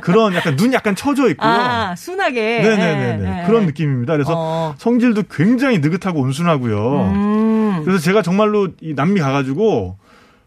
그런 0.00 0.34
약간 0.34 0.54
눈 0.56 0.72
약간 0.72 0.94
처져 0.94 1.28
있고요. 1.30 1.50
아, 1.50 1.94
순하게. 1.96 2.60
네네네네 2.62 3.16
네, 3.18 3.42
그런 3.46 3.62
네. 3.62 3.66
느낌입니다. 3.66 4.12
그래서 4.14 4.32
어. 4.36 4.74
성질도 4.78 5.24
굉장히 5.30 5.78
느긋하고 5.80 6.20
온순하고요. 6.20 7.00
음. 7.12 7.82
그래서 7.84 7.98
제가 8.00 8.22
정말로 8.22 8.68
이 8.80 8.94
남미 8.94 9.20
가가지고 9.20 9.98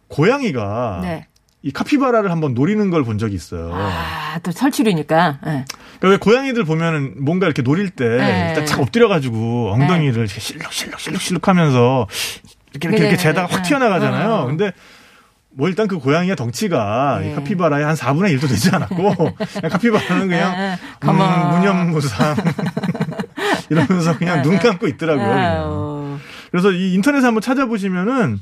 고양이가 0.07 0.99
네. 1.03 1.27
이 1.61 1.71
카피바라를 1.71 2.31
한번 2.31 2.53
노리는 2.53 2.89
걸 2.89 3.03
본 3.03 3.17
적이 3.17 3.35
있어요. 3.35 3.71
아, 3.73 4.39
또 4.43 4.51
설치류니까. 4.51 5.39
네. 5.43 5.65
그러니까 5.99 6.07
왜 6.09 6.17
고양이들 6.17 6.63
보면은 6.63 7.15
뭔가 7.17 7.47
이렇게 7.47 7.61
노릴 7.61 7.89
때 7.89 8.07
네. 8.07 8.45
일단 8.49 8.65
착 8.65 8.79
엎드려가지고 8.79 9.71
엉덩이를 9.73 10.23
이렇게 10.23 10.39
실룩실룩 10.39 10.99
실룩실룩 11.01 11.47
하면서 11.49 12.07
이렇게 12.71 12.87
이렇게, 12.87 13.03
네, 13.03 13.07
이렇게 13.09 13.17
재다가 13.17 13.47
네, 13.47 13.53
확 13.55 13.63
네. 13.63 13.67
튀어나가잖아요. 13.69 14.29
어. 14.31 14.45
근데 14.45 14.71
뭐 15.57 15.67
일단 15.67 15.87
그 15.87 15.97
고양이의 15.97 16.35
덩치가 16.35 17.17
네. 17.19 17.31
이 17.31 17.35
카피바라의 17.35 17.83
한 17.83 17.95
4분의 17.95 18.37
1도 18.37 18.47
되지 18.47 18.69
않았고 18.75 19.33
카피바라는 19.71 20.27
그냥 20.27 20.51
네, 20.55 20.73
음, 20.73 20.77
가만. 20.99 21.49
무념무상 21.57 22.35
이러면서 23.71 24.15
그냥 24.19 24.43
눈 24.43 24.59
감고 24.59 24.87
있더라고요. 24.87 25.25
그냥. 25.25 25.39
아유. 25.39 26.17
그래서 26.51 26.71
이 26.71 26.93
인터넷에 26.93 27.25
한번 27.25 27.41
찾아보시면은 27.41 28.39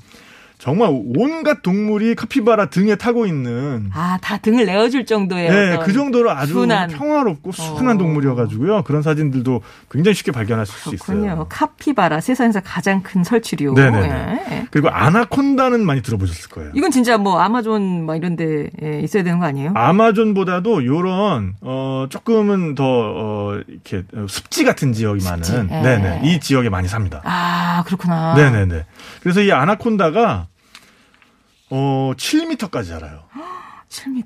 정말 0.57 0.89
온갖 1.17 1.61
동물이 1.61 2.15
카피바라 2.15 2.67
등에 2.69 2.95
타고 2.95 3.25
있는 3.25 3.89
아, 3.93 4.17
다 4.21 4.37
등을 4.37 4.65
내어줄 4.65 5.05
정도의 5.05 5.49
네, 5.49 5.79
그 5.83 5.93
정도로 5.93 6.31
아주 6.31 6.53
순한. 6.53 6.89
평화롭고 6.89 7.51
순한 7.51 7.95
어. 7.95 7.99
동물이어가지고요. 7.99 8.83
그런 8.83 9.01
사진들도 9.01 9.61
굉장히 9.91 10.15
쉽게 10.15 10.31
발견하실 10.31 10.73
수 10.73 10.89
그렇군요. 10.91 11.25
있어요. 11.27 11.45
카피바라 11.49 12.21
세상에서 12.21 12.61
가장 12.61 13.03
큰 13.03 13.23
설치류. 13.23 13.73
네네네. 13.73 14.41
예. 14.51 14.67
그리고 14.71 14.89
아나콘다는 14.89 15.85
많이 15.85 16.01
들어보셨을 16.01 16.49
거예요. 16.49 16.71
이건 16.73 16.89
진짜 16.91 17.17
뭐 17.17 17.39
아마존 17.39 18.05
막 18.05 18.15
이런 18.15 18.35
데 18.35 18.69
예, 18.81 18.99
있어야 19.01 19.23
되는 19.23 19.39
거 19.39 19.45
아니에요? 19.45 19.71
아마존보다도 19.75 20.85
요런 20.85 21.55
어 21.61 22.05
조금은 22.09 22.75
더 22.75 22.83
어, 22.85 23.59
이렇게 23.67 24.03
습지 24.27 24.63
같은 24.63 24.93
지역이 24.93 25.19
습지. 25.19 25.51
많은 25.53 25.69
예. 25.71 25.81
네네 25.81 26.21
이 26.23 26.39
지역에 26.39 26.69
많이 26.69 26.87
삽니다. 26.87 27.21
아, 27.25 27.83
그렇구나. 27.85 28.33
네네네. 28.35 28.85
그래서 29.21 29.41
이 29.41 29.51
아나콘다가 29.51 30.47
어 31.69 32.11
7m까지 32.15 32.87
자라요. 32.89 33.23
7m. 33.89 34.25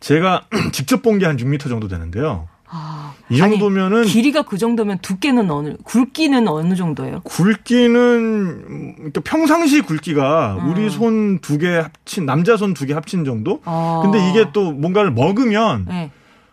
제가 0.00 0.46
직접 0.72 1.02
본 1.02 1.18
게 1.18 1.26
한 1.26 1.36
6m 1.36 1.68
정도 1.68 1.88
되는데요. 1.88 2.48
아. 2.72 3.12
이 3.28 3.40
아니, 3.42 3.52
정도면은 3.58 4.04
길이가 4.04 4.42
그 4.42 4.56
정도면 4.56 4.98
두께는 5.00 5.50
어느 5.50 5.74
굵기는 5.84 6.46
어느 6.48 6.74
정도예요? 6.76 7.20
굵기는 7.24 7.96
음, 7.98 8.94
그러니까 8.96 9.20
평상시 9.24 9.80
굵기가 9.82 10.56
음. 10.60 10.70
우리 10.70 10.88
손 10.90 11.40
두 11.40 11.58
개 11.58 11.68
합친 11.76 12.26
남자 12.26 12.56
손 12.56 12.72
두 12.74 12.86
개 12.86 12.94
합친 12.94 13.24
정도. 13.24 13.60
어. 13.64 14.00
근데 14.04 14.28
이게 14.30 14.50
또 14.52 14.70
뭔가를 14.72 15.10
먹으면 15.12 15.86
네. 15.88 16.10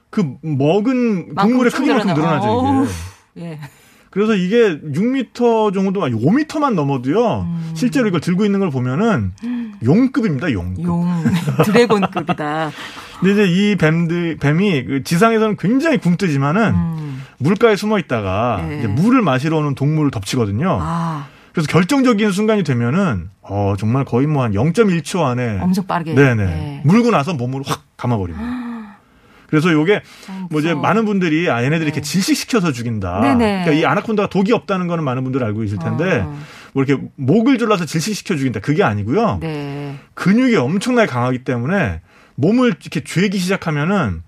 그 0.10 0.36
먹은 0.42 1.36
동물의 1.36 1.36
만큼 1.36 1.70
크기만큼 1.72 2.14
늘어나- 2.14 2.40
늘어나죠 2.40 2.88
이게. 3.36 3.46
예. 3.46 3.60
그래서 4.10 4.36
이게 4.36 4.80
6m 4.82 5.74
정도, 5.74 6.04
아니 6.04 6.14
5m만 6.16 6.74
넘어도요. 6.74 7.42
음. 7.42 7.72
실제로 7.76 8.08
이걸 8.08 8.22
들고 8.22 8.46
있는 8.46 8.60
걸 8.60 8.70
보면은 8.70 9.34
용급입니다, 9.84 10.52
용급. 10.52 10.86
용 10.86 11.06
드래곤급이다. 11.66 12.72
근데 13.20 13.34
이제 13.34 13.46
이 13.48 13.76
뱀들 13.76 14.38
뱀이 14.40 14.86
그 14.86 15.04
지상에서는 15.04 15.58
굉장히 15.58 15.98
굶뜨지만은 15.98 16.74
음. 16.74 17.24
물가에 17.40 17.76
숨어 17.76 18.00
있다가 18.00 18.64
네. 18.68 18.80
이제 18.80 18.88
물을 18.88 19.22
마시러 19.22 19.58
오는 19.58 19.76
동물을 19.76 20.12
덮치거든요. 20.12 20.78
아, 20.82 21.28
그래서 21.52 21.68
결정적인 21.68 22.32
순간이 22.32 22.64
되면은 22.64 23.30
어 23.42 23.74
정말 23.78 24.06
거의 24.06 24.28
뭐 24.28 24.44
한 24.44 24.52
0.1초 24.54 25.24
안에 25.24 25.60
엄청 25.60 25.86
빠르게. 25.88 26.14
네네 26.14 26.44
예. 26.44 26.82
물고 26.86 27.10
나서 27.12 27.34
몸으로 27.34 27.64
확 27.66 27.82
감아버립니다. 27.98 28.46
그래서 29.48 29.72
요게 29.72 30.02
참뭐 30.26 30.60
이제. 30.60 30.74
많은 30.74 31.06
분들이 31.06 31.50
아 31.50 31.64
얘네들이 31.64 31.88
이렇게 31.88 32.02
네. 32.02 32.10
질식시켜서 32.10 32.72
죽인다. 32.72 33.22
네네. 33.22 33.64
그러니까 33.64 33.72
이 33.72 33.86
아나콘다가 33.86 34.30
독이 34.30 34.54
없다는 34.54 34.88
거는 34.88 35.04
많은 35.04 35.24
분들 35.24 35.44
알고 35.44 35.62
계실 35.62 35.80
텐데 35.80 36.20
어. 36.20 36.40
뭐 36.74 36.84
이렇게 36.84 37.02
목을 37.16 37.58
졸라서 37.58 37.86
질식시켜 37.86 38.36
죽인다. 38.36 38.60
그게 38.60 38.84
아니고요. 38.84 39.40
네. 39.42 39.98
근육이 40.14 40.56
엄청나게 40.56 41.08
강하기 41.08 41.44
때문에 41.44 42.02
몸을 42.36 42.68
이렇게 42.68 43.04
죄기 43.04 43.38
시작하면은 43.40 44.22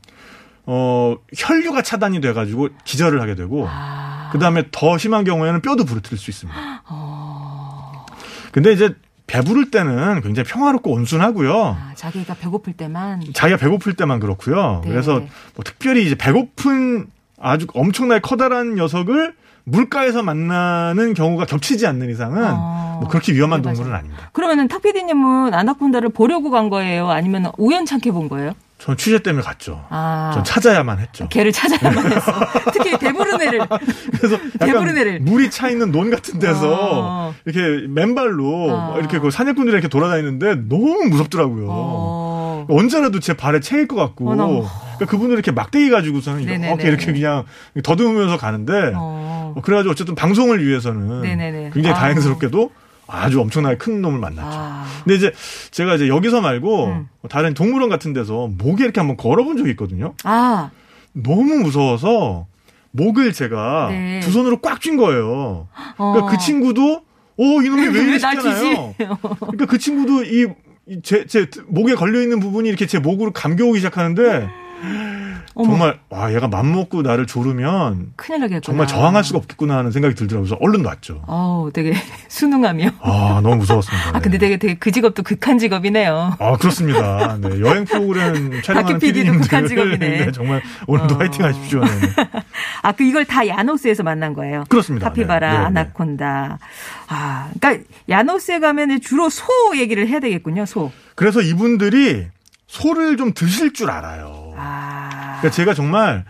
어 0.65 1.15
혈류가 1.35 1.81
차단이 1.81 2.21
돼 2.21 2.33
가지고 2.33 2.69
기절을 2.85 3.21
하게 3.21 3.35
되고 3.35 3.67
아. 3.67 4.29
그 4.31 4.39
다음에 4.39 4.63
더 4.71 4.97
심한 4.97 5.23
경우에는 5.23 5.61
뼈도 5.61 5.85
부러뜨릴 5.85 6.17
수 6.17 6.29
있습니다. 6.29 6.83
어. 6.87 8.05
근데 8.51 8.71
이제 8.71 8.95
배부를 9.29 9.69
때는 9.69 10.21
굉장히 10.21 10.49
평화롭고 10.49 10.91
온순하고요. 10.91 11.77
아, 11.79 11.91
자기가 11.95 12.33
배고플 12.33 12.73
때만. 12.73 13.21
자기가 13.33 13.57
배고플 13.57 13.93
때만 13.93 14.19
그렇고요. 14.19 14.81
네. 14.83 14.89
그래서 14.91 15.19
뭐 15.55 15.63
특별히 15.63 16.05
이제 16.05 16.15
배고픈 16.15 17.07
아주 17.39 17.67
엄청나게 17.73 18.21
커다란 18.21 18.75
녀석을 18.75 19.35
물가에서 19.65 20.23
만나는 20.23 21.13
경우가 21.13 21.45
겹치지 21.45 21.85
않는 21.85 22.09
이상은 22.09 22.43
어. 22.43 22.97
뭐 23.01 23.07
그렇게 23.09 23.33
위험한 23.33 23.61
네, 23.61 23.69
동물은. 23.71 23.93
아닙니다. 23.95 24.29
그러면은 24.33 24.67
탁피디님은 24.67 25.53
아나콘다를 25.53 26.09
보려고 26.09 26.49
간 26.49 26.69
거예요? 26.69 27.09
아니면 27.09 27.51
우연찮게 27.57 28.11
본 28.11 28.29
거예요? 28.29 28.53
전 28.79 28.95
취재 28.95 29.19
때문에 29.19 29.43
갔죠. 29.43 29.85
아. 29.89 30.31
전 30.33 30.43
찾아야만 30.43 30.99
했죠. 30.99 31.27
개를 31.27 31.51
찾아야만 31.51 32.11
했어. 32.13 32.31
특히 32.71 32.97
애를. 33.41 33.59
그래서. 34.17 34.39
약간 34.61 35.25
물이 35.25 35.51
차 35.51 35.69
있는 35.69 35.91
논 35.91 36.09
같은 36.09 36.39
데서 36.39 36.77
어. 37.01 37.35
이렇게 37.45 37.87
맨발로 37.87 38.67
어. 38.71 38.95
이렇게 38.97 39.19
그 39.19 39.31
사냥꾼들이 39.31 39.73
이렇게 39.73 39.89
돌아다니는데 39.89 40.67
너무 40.69 41.03
무섭더라고요. 41.09 41.67
어. 41.69 42.67
언제라도 42.69 43.19
제 43.19 43.35
발에 43.35 43.59
채일 43.59 43.87
것 43.87 43.97
같고. 43.97 44.29
어, 44.29 44.35
너무. 44.35 44.61
그러니까 44.95 45.05
그분들 45.05 45.33
이렇게 45.33 45.51
막대기 45.51 45.89
가지고서는 45.89 46.45
네네네. 46.45 46.67
이렇게 46.69 46.87
이렇게 46.87 47.05
그냥 47.11 47.43
더듬으면서 47.83 48.37
가는데 48.37 48.93
어. 48.95 49.53
어, 49.57 49.61
그래가지고 49.61 49.91
어쨌든 49.91 50.15
방송을 50.15 50.65
위해서는 50.65 51.21
네네네. 51.21 51.71
굉장히 51.73 51.95
아. 51.95 51.99
다행스럽게도 51.99 52.71
아주 53.09 53.41
엄청나게 53.41 53.77
큰 53.77 54.01
놈을 54.01 54.19
만났죠. 54.19 54.47
아. 54.51 54.85
근데 55.03 55.15
이제 55.15 55.33
제가 55.71 55.95
이제 55.95 56.07
여기서 56.07 56.41
말고 56.41 56.85
음. 56.87 57.07
다른 57.29 57.53
동물원 57.53 57.89
같은 57.89 58.13
데서 58.13 58.47
목에 58.57 58.83
이렇게 58.83 58.99
한번 58.99 59.17
걸어본 59.17 59.57
적이 59.57 59.71
있거든요. 59.71 60.13
아. 60.23 60.69
너무 61.13 61.55
무서워서 61.55 62.45
목을 62.91 63.33
제가 63.33 63.87
네. 63.89 64.19
두 64.21 64.31
손으로 64.31 64.61
꽉 64.61 64.79
쥔 64.79 64.97
거예요. 64.97 65.67
어. 65.97 66.13
그러니까 66.13 66.31
그 66.31 66.37
친구도 66.43 67.01
어 67.37 67.43
이놈이 67.63 67.87
왜 67.87 68.01
이래. 68.03 68.17
쥐지? 68.17 68.95
그러니까 69.39 69.65
그 69.67 69.77
친구도 69.77 70.23
이제제 70.87 71.49
목에 71.67 71.95
걸려 71.95 72.21
있는 72.21 72.39
부분이 72.39 72.67
이렇게 72.67 72.85
제 72.85 72.99
목으로 72.99 73.31
감겨오기 73.31 73.79
시작하는데 73.79 74.49
어머. 75.59 75.69
정말 75.71 75.99
와 76.09 76.33
얘가 76.33 76.47
맘 76.47 76.71
먹고 76.71 77.01
나를 77.01 77.27
조르면 77.27 78.13
큰일 78.15 78.39
나겠구나. 78.39 78.61
정말 78.61 78.87
저항할 78.87 79.25
수가 79.25 79.39
없겠구나 79.39 79.77
하는 79.77 79.91
생각이 79.91 80.15
들더라고요. 80.15 80.47
그래서 80.47 80.57
얼른 80.61 80.83
놨죠. 80.83 81.21
어우, 81.27 81.71
되게 81.73 81.93
순응하며. 82.29 82.91
아 83.01 83.41
너무 83.43 83.57
무서웠습니다. 83.57 84.09
아, 84.09 84.19
근데 84.21 84.37
네. 84.37 84.37
되게, 84.37 84.57
되게 84.57 84.73
그 84.75 84.91
직업도 84.91 85.23
극한 85.23 85.59
직업이네요. 85.59 86.37
아 86.39 86.57
그렇습니다. 86.57 87.37
네, 87.41 87.59
여행 87.59 87.83
프로그램 87.83 88.61
촬영하는 88.63 88.99
PD도 88.99 89.33
극한 89.39 89.67
직업이네. 89.67 90.31
정말 90.31 90.61
오늘도 90.87 91.15
어. 91.15 91.17
화이팅 91.17 91.43
하십시오. 91.43 91.83
네. 91.83 91.89
아, 92.81 92.93
그 92.93 93.03
이걸 93.03 93.25
다 93.25 93.45
야노스에서 93.45 94.03
만난 94.03 94.33
거예요. 94.33 94.63
그렇습니다. 94.69 95.09
카피바라, 95.09 95.47
네, 95.51 95.53
네, 95.57 95.59
네. 95.59 95.65
아나콘다. 95.65 96.59
아, 97.09 97.49
그러니까 97.59 97.83
야노스에 98.07 98.59
가면 98.59 99.01
주로 99.01 99.29
소 99.29 99.45
얘기를 99.75 100.07
해야 100.07 100.21
되겠군요. 100.21 100.65
소. 100.65 100.91
그래서 101.15 101.41
이분들이 101.41 102.27
소를 102.67 103.17
좀 103.17 103.33
드실 103.33 103.73
줄 103.73 103.89
알아요. 103.89 104.48
아. 104.59 105.37
그러니까 105.39 105.49
제가 105.51 105.73
정말 105.73 106.25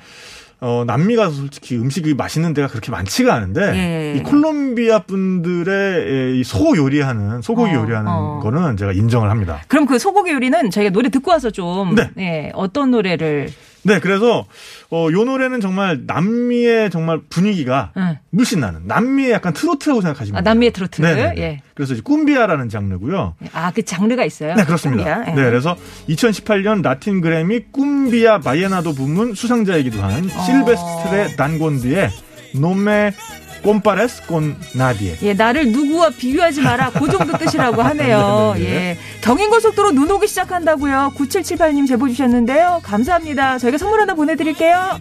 어, 0.61 0.83
남미 0.85 1.15
가서 1.15 1.31
솔직히 1.35 1.77
음식이 1.77 2.15
맛있는 2.15 2.53
데가 2.53 2.67
그렇게 2.67 2.91
많지가 2.91 3.33
않은데 3.33 3.61
예, 3.75 4.13
예. 4.13 4.17
이 4.17 4.23
콜롬비아 4.23 4.99
분들의 4.99 6.37
이 6.37 6.43
소 6.43 6.75
요리하는 6.75 7.41
소고기 7.41 7.71
어, 7.71 7.81
요리하는 7.81 8.11
어. 8.11 8.39
거는 8.43 8.75
제가 8.75 8.91
인정을 8.91 9.29
합니다. 9.29 9.61
그럼 9.69 9.85
그 9.85 9.97
소고기 9.99 10.31
요리는 10.31 10.69
저희가 10.69 10.91
노래 10.91 11.09
듣고 11.09 11.31
와서 11.31 11.49
좀 11.49 11.95
네. 11.95 12.09
예, 12.17 12.51
어떤 12.55 12.91
노래를 12.91 13.49
네, 13.83 13.99
그래서 13.99 14.45
어, 14.91 15.07
요 15.11 15.23
노래는 15.23 15.61
정말 15.61 16.01
남미의 16.05 16.89
정말 16.89 17.21
분위기가 17.29 17.91
응. 17.97 18.17
물씬 18.29 18.59
나는 18.59 18.81
남미의 18.85 19.31
약간 19.31 19.53
트로트라고 19.53 20.01
생각하시면 20.01 20.37
아, 20.37 20.41
돼요. 20.41 20.53
남미의 20.53 20.71
트로트. 20.73 21.01
네네네. 21.01 21.33
예. 21.37 21.61
그래서 21.73 21.93
이제 21.93 22.01
꿈비아라는 22.03 22.69
장르고요. 22.69 23.35
아, 23.53 23.71
그 23.71 23.83
장르가 23.83 24.25
있어요? 24.25 24.55
네, 24.55 24.65
그렇습니다. 24.65 25.25
예. 25.27 25.31
네, 25.31 25.43
그래서 25.43 25.77
2018년 26.09 26.83
라틴 26.83 27.21
그래미 27.21 27.65
꿈비아 27.71 28.39
마이에나도 28.39 28.93
부문 28.93 29.33
수상자이기도 29.33 30.01
한 30.01 30.25
어. 30.25 30.43
실베스트레 30.43 31.35
단곤드의 31.37 32.09
노메 32.55 33.13
꼼파레스 33.61 34.25
콘 34.27 34.55
나디에. 34.73 35.17
예, 35.21 35.33
나를 35.33 35.71
누구와 35.71 36.09
비교하지 36.09 36.61
마라. 36.61 36.91
그 36.91 37.09
정도 37.09 37.37
뜻이라고 37.37 37.81
하네요. 37.81 38.55
예. 38.59 38.97
경인고속도로 39.21 39.91
눈 39.91 40.09
오기 40.11 40.27
시작한다고요. 40.27 41.13
9778님 41.17 41.87
제보 41.87 42.07
주셨는데요. 42.07 42.81
감사합니다. 42.83 43.57
저희가 43.57 43.77
선물 43.77 44.01
하나 44.01 44.13
보내드릴게요. 44.13 44.99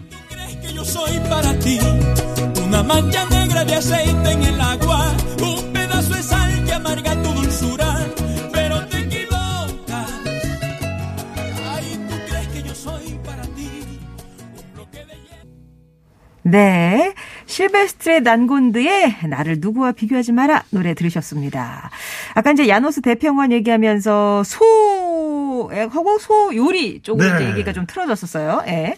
네. 16.43 17.13
실베스트의 17.49 18.21
난곤드의 18.21 19.15
나를 19.27 19.57
누구와 19.59 19.91
비교하지 19.91 20.31
마라 20.31 20.63
노래 20.69 20.93
들으셨습니다. 20.93 21.89
아까 22.35 22.51
이제 22.51 22.69
야노스 22.69 23.01
대평원 23.01 23.51
얘기하면서 23.51 24.43
소하고 24.43 26.19
소 26.19 26.55
요리 26.55 27.01
쪽으로 27.01 27.39
네. 27.39 27.49
얘기가 27.49 27.73
좀 27.73 27.87
틀어졌었어요. 27.87 28.63
예. 28.67 28.95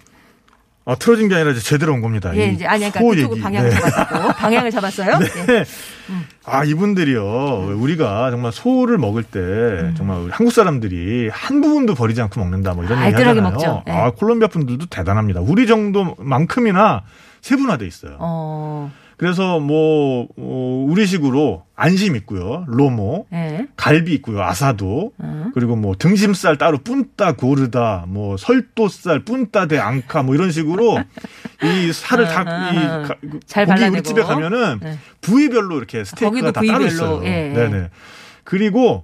아, 0.84 0.96
틀어진 0.96 1.28
게 1.28 1.36
아니라 1.36 1.52
이제 1.52 1.60
제대로 1.62 1.94
온 1.94 2.02
겁니다. 2.02 2.36
예, 2.36 2.48
이 2.48 2.54
이제 2.54 2.66
아니 2.66 2.90
그러니까 2.92 3.00
그쪽으로 3.00 3.32
얘기. 3.34 3.42
방향을 3.42 3.70
네. 3.70 3.76
잡았고 3.80 4.34
방향을 4.34 4.72
잡았어요. 4.72 5.20
예. 5.22 5.46
네. 5.46 5.64
아, 6.44 6.64
이분들이요. 6.64 7.76
우리가 7.78 8.32
정말 8.32 8.52
소를 8.52 8.98
먹을 8.98 9.22
때 9.24 9.40
음. 9.40 9.94
정말 9.96 10.30
한국 10.32 10.52
사람들이 10.52 11.30
한 11.32 11.62
부분도 11.62 11.94
버리지 11.94 12.22
않고 12.24 12.40
먹는다 12.40 12.74
뭐 12.74 12.84
이런 12.84 13.06
얘기 13.06 13.14
하잖아요. 13.16 13.42
먹죠. 13.44 13.84
네. 13.86 13.92
아, 13.94 14.10
콜롬비아 14.12 14.48
분들도 14.48 14.88
대단합니다. 14.88 15.42
우리 15.42 15.68
정도만큼이나 15.68 17.04
세분화돼 17.42 17.86
있어요. 17.86 18.18
어. 18.20 18.92
그래서 19.22 19.60
뭐 19.60 20.28
어, 20.36 20.86
우리식으로 20.90 21.64
안심 21.76 22.16
있고요. 22.16 22.66
로모, 22.68 23.28
예. 23.32 23.68
갈비 23.78 24.12
있고요. 24.16 24.42
아사도. 24.42 25.14
어. 25.20 25.46
그리고 25.54 25.76
뭐 25.76 25.94
등심살 25.96 26.58
따로 26.58 26.80
뚠따 26.80 27.34
고르다, 27.34 28.06
뭐 28.08 28.36
설도살 28.38 29.24
뚠따 29.24 29.68
대 29.68 29.78
앙카 29.78 30.24
뭐 30.24 30.34
이런 30.34 30.50
식으로 30.52 30.98
이 31.62 31.94
살을 31.94 32.26
다 32.26 32.44
아하. 32.48 32.72
이 32.72 32.76
가- 33.08 33.16
잘 33.46 33.66
고기 33.68 33.76
발라내고. 33.76 33.94
우리 33.94 34.02
집에 34.02 34.24
가면은 34.24 34.80
네. 34.82 34.98
부위별로 35.22 35.78
이렇게 35.78 36.04
스테이크가 36.04 36.52
다 36.52 36.62
따로 36.68 36.84
있어요. 36.88 37.22
예. 37.24 37.50
네네. 37.50 37.90
그리고 38.44 39.04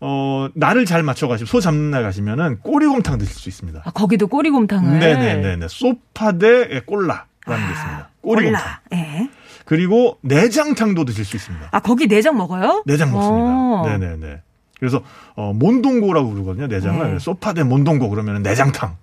어 0.00 0.48
날을 0.54 0.84
잘 0.84 1.02
맞춰 1.02 1.28
가시고 1.28 1.46
소 1.48 1.60
잡는 1.60 1.90
날 1.90 2.02
가시면은 2.02 2.58
꼬리곰탕 2.58 3.16
드실 3.16 3.34
수 3.34 3.48
있습니다. 3.48 3.80
아, 3.86 3.90
거기도 3.92 4.26
꼬리곰탕을. 4.26 4.98
네네네네. 4.98 5.66
소파 5.70 6.32
대 6.32 6.80
꼴라라는 6.84 7.66
게 7.66 7.72
있습니다. 7.72 8.10
꼬리곰탕. 8.20 8.62
아. 8.62 8.80
예. 8.92 9.30
그리고 9.66 10.16
내장탕도 10.22 11.04
드실 11.04 11.24
수 11.26 11.36
있습니다. 11.36 11.68
아, 11.72 11.80
거기 11.80 12.06
내장 12.06 12.38
먹어요? 12.38 12.82
내장 12.86 13.08
어. 13.14 13.82
먹습니다. 13.82 13.98
네네네. 13.98 14.40
그래서 14.78 15.02
어 15.34 15.52
몬동고라고 15.52 16.30
부르거든요. 16.30 16.66
내장을 16.68 17.12
네. 17.14 17.18
소파대 17.18 17.62
몬동고 17.64 18.08
그러면 18.08 18.42
내장탕. 18.42 18.96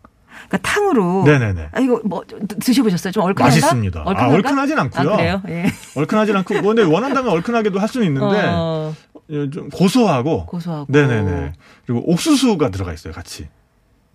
그러니까 0.47 0.57
탕으로. 0.61 1.23
네네네. 1.25 1.69
아, 1.73 1.79
이거 1.79 2.01
뭐 2.05 2.23
드- 2.27 2.47
드셔보셨어요? 2.59 3.11
좀 3.11 3.23
얼큰한가? 3.23 3.55
맛있습니다. 3.55 3.99
아, 3.99 4.03
얼큰한가? 4.05 4.35
얼큰하진 4.35 4.79
않고요. 4.79 5.11
아, 5.13 5.15
그래요? 5.17 5.41
예. 5.49 5.65
얼큰하진 5.99 6.35
않고 6.37 6.53
뭐 6.61 6.73
근데 6.73 6.83
원한다면 6.83 7.31
얼큰하게도 7.31 7.79
할 7.79 7.87
수는 7.87 8.07
있는데 8.07 8.41
어, 8.45 8.93
예, 9.31 9.49
좀 9.49 9.69
고소하고 9.69 10.45
고소하고. 10.45 10.85
네네네. 10.89 11.53
그리고 11.85 12.09
옥수수가 12.11 12.69
들어가 12.69 12.93
있어요, 12.93 13.13
같이. 13.13 13.47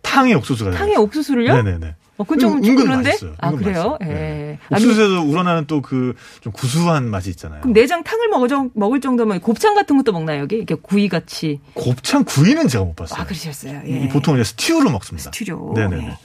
탕에 0.03 0.33
옥수수가 0.35 0.71
탕에 0.71 0.97
옥수수를요? 0.97 1.55
네네네. 1.63 1.95
어, 2.19 2.25
그건 2.25 2.39
좀, 2.41 2.57
은- 2.59 2.63
좀 2.63 2.75
그런데? 2.77 3.11
맛있어요. 3.11 3.35
아, 3.39 3.51
그래요? 3.53 3.97
맛있어요. 3.99 3.99
예. 4.03 4.07
네. 4.15 4.59
옥수수에서 4.71 5.23
우러나는 5.23 5.67
또 5.67 5.81
그 5.81 6.15
좀 6.41 6.53
구수한 6.53 7.09
맛이 7.09 7.31
있잖아요. 7.31 7.61
그럼 7.63 7.73
내장 7.73 8.03
탕을 8.03 8.29
먹을, 8.29 8.49
먹을 8.75 9.01
정도면 9.01 9.41
곱창 9.41 9.75
같은 9.75 9.97
것도 9.97 10.13
먹나요, 10.13 10.41
여기? 10.43 10.57
이렇게 10.57 10.75
구이 10.75 11.09
같이. 11.09 11.61
곱창 11.75 12.25
구이는 12.25 12.67
제가 12.69 12.85
못 12.85 12.97
봤어요. 12.97 13.21
아, 13.21 13.25
그러셨어요. 13.25 13.83
이 13.87 13.91
예. 13.93 14.09
보통 14.09 14.35
이제 14.35 14.45
스튜로 14.45 14.91
먹습니다. 14.91 15.31
스튜디오. 15.31 15.73
네네네. 15.75 16.07
예. 16.09 16.17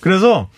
그래서 0.00 0.48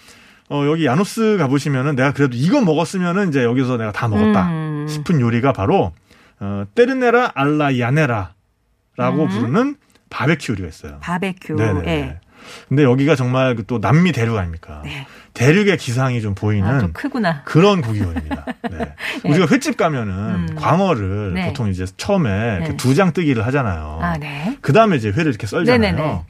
어, 0.51 0.65
여기 0.67 0.87
야노스 0.87 1.37
가보시면은 1.39 1.95
내가 1.97 2.13
그래도 2.13 2.37
이거 2.37 2.61
먹었으면은 2.63 3.29
이제 3.29 3.43
여기서 3.45 3.77
내가 3.77 3.93
다 3.93 4.09
먹었다 4.09 4.49
음. 4.49 4.87
싶은 4.89 5.21
요리가 5.21 5.53
바로 5.53 5.93
어, 6.41 6.65
때르네라 6.75 7.33
알라 7.35 7.77
야네라라고 7.79 9.23
음. 9.25 9.29
부르는 9.29 9.77
바베큐 10.09 10.53
요리가 10.53 10.69
있어요. 10.69 10.99
바베큐. 11.01 11.55
네네. 11.57 11.83
예. 11.87 12.21
근데 12.69 12.85
여기가 12.85 13.15
정말 13.15 13.55
그또 13.55 13.81
남미 13.81 14.13
대륙 14.13 14.37
아닙니까? 14.37 14.83
네. 14.85 15.07
대륙의 15.35 15.77
기상이 15.79 16.21
좀 16.21 16.35
보이는 16.35 16.69
아, 16.69 16.81
좀 16.81 16.93
크구나. 16.93 17.43
그런 17.45 17.81
고기원입니다. 17.81 18.45
네. 18.71 18.95
우리가 19.25 19.47
횟집 19.47 19.77
가면은 19.77 20.13
음. 20.15 20.55
광어를 20.57 21.35
네. 21.35 21.47
보통 21.47 21.69
이제 21.69 21.85
처음에 21.97 22.59
네. 22.61 22.77
두장 22.77 23.13
뜨기를 23.13 23.47
하잖아요. 23.47 23.99
아, 24.03 24.19
네. 24.19 24.57
그 24.61 24.73
다음에 24.73 24.97
이제 24.97 25.11
회를 25.11 25.27
이렇게 25.29 25.47
썰잖아요. 25.47 25.79
네네네. 25.79 26.23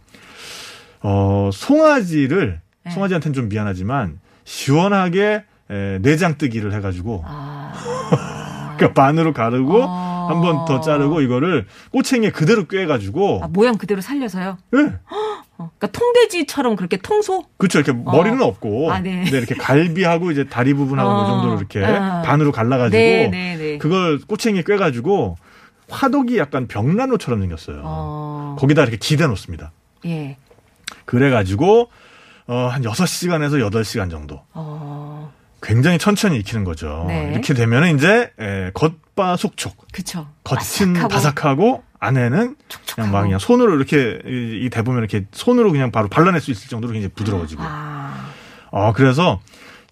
어, 1.01 1.51
송아지를, 1.53 2.61
네. 2.85 2.91
송아지한테는 2.91 3.33
좀 3.33 3.49
미안하지만, 3.49 4.19
시원하게 4.45 5.45
에, 5.71 5.99
내장 6.01 6.39
뜨기를 6.39 6.73
해가지고, 6.75 7.25
아. 7.27 7.73
그러니까 8.77 9.01
반으로 9.01 9.33
가르고, 9.33 9.83
어. 9.83 10.27
한번 10.29 10.65
더 10.65 10.81
자르고, 10.81 11.21
이거를 11.21 11.67
꼬챙이에 11.93 12.31
그대로 12.31 12.67
꿰가지고, 12.67 13.41
아, 13.45 13.49
모양 13.49 13.77
그대로 13.77 14.01
살려서요? 14.01 14.59
예. 14.75 14.93
어, 15.59 15.71
그러니까 15.77 15.99
통돼지처럼 15.99 16.77
그렇게 16.77 16.97
통소? 16.97 17.44
그렇죠. 17.57 17.81
이렇게 17.81 17.92
머리는 17.92 18.40
없고, 18.40 18.92
아, 18.92 19.01
네. 19.01 19.25
근데 19.25 19.38
이렇게 19.38 19.57
갈비하고 19.57 20.31
이제 20.31 20.44
다리 20.44 20.73
부분하고 20.73 21.11
어. 21.11 21.23
그 21.25 21.31
정도로 21.31 21.59
이렇게 21.59 21.85
아. 21.85 22.23
반으로 22.23 22.53
갈라가지고, 22.53 22.97
네, 22.97 23.29
네, 23.29 23.57
네. 23.57 23.79
그걸 23.79 24.21
꼬챙이에 24.21 24.62
꿰가지고, 24.62 25.37
화덕이 25.90 26.38
약간 26.38 26.68
벽난로처럼 26.68 27.40
생겼어요. 27.40 27.83
어. 27.83 28.57
거기다 28.59 28.83
이렇게 28.83 28.99
기대 28.99 29.27
놓습니다. 29.27 29.73
예. 30.07 30.37
그래가지고, 31.05 31.88
어, 32.47 32.55
한 32.71 32.83
6시간에서 32.83 33.59
8시간 33.68 34.11
정도. 34.11 34.42
어. 34.55 35.33
굉장히 35.61 35.99
천천히 35.99 36.38
익히는 36.38 36.62
거죠. 36.62 37.05
네. 37.09 37.31
이렇게 37.33 37.53
되면 37.53 37.97
이제 37.97 38.31
에, 38.38 38.71
겉바 38.75 39.37
속촉, 39.37 39.77
그쵸. 39.92 40.29
겉은 40.44 40.94
바삭하고 40.94 41.09
바삭하고 41.09 41.83
안에는 42.01 42.57
그냥 42.95 43.13
막 43.13 43.23
그냥 43.23 43.39
손으로 43.39 43.77
이렇게 43.77 44.21
이, 44.27 44.65
이 44.65 44.71
대보면 44.71 45.01
이렇게 45.01 45.27
손으로 45.33 45.73
그냥 45.73 45.91
바로 45.91 46.09
발라낼 46.09 46.41
수 46.41 46.51
있을 46.51 46.69
정도로 46.69 46.93
굉장히 46.93 47.13
부드러워지고. 47.15 47.63
아. 47.65 48.31
어 48.71 48.93
그래서 48.93 49.41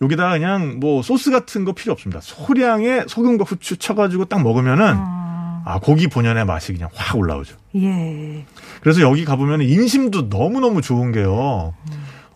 여기다가 0.01 0.33
그냥 0.33 0.79
뭐 0.79 1.03
소스 1.03 1.31
같은 1.31 1.64
거 1.64 1.73
필요 1.73 1.92
없습니다. 1.92 2.21
소량의 2.23 3.05
소금과 3.09 3.45
후추 3.45 3.79
쳐가지고 3.79 4.27
딱 4.27 4.42
먹으면은 4.42 4.95
아. 4.97 5.62
아 5.64 5.81
고기 5.81 6.07
본연의 6.07 6.45
맛이 6.45 6.73
그냥 6.73 6.88
확 6.95 7.16
올라오죠. 7.16 7.57
예. 7.77 8.45
그래서 8.81 9.01
여기 9.01 9.25
가보면 9.25 9.62
인심도 9.62 10.29
너무너무 10.29 10.81
좋은 10.81 11.11
게요. 11.12 11.75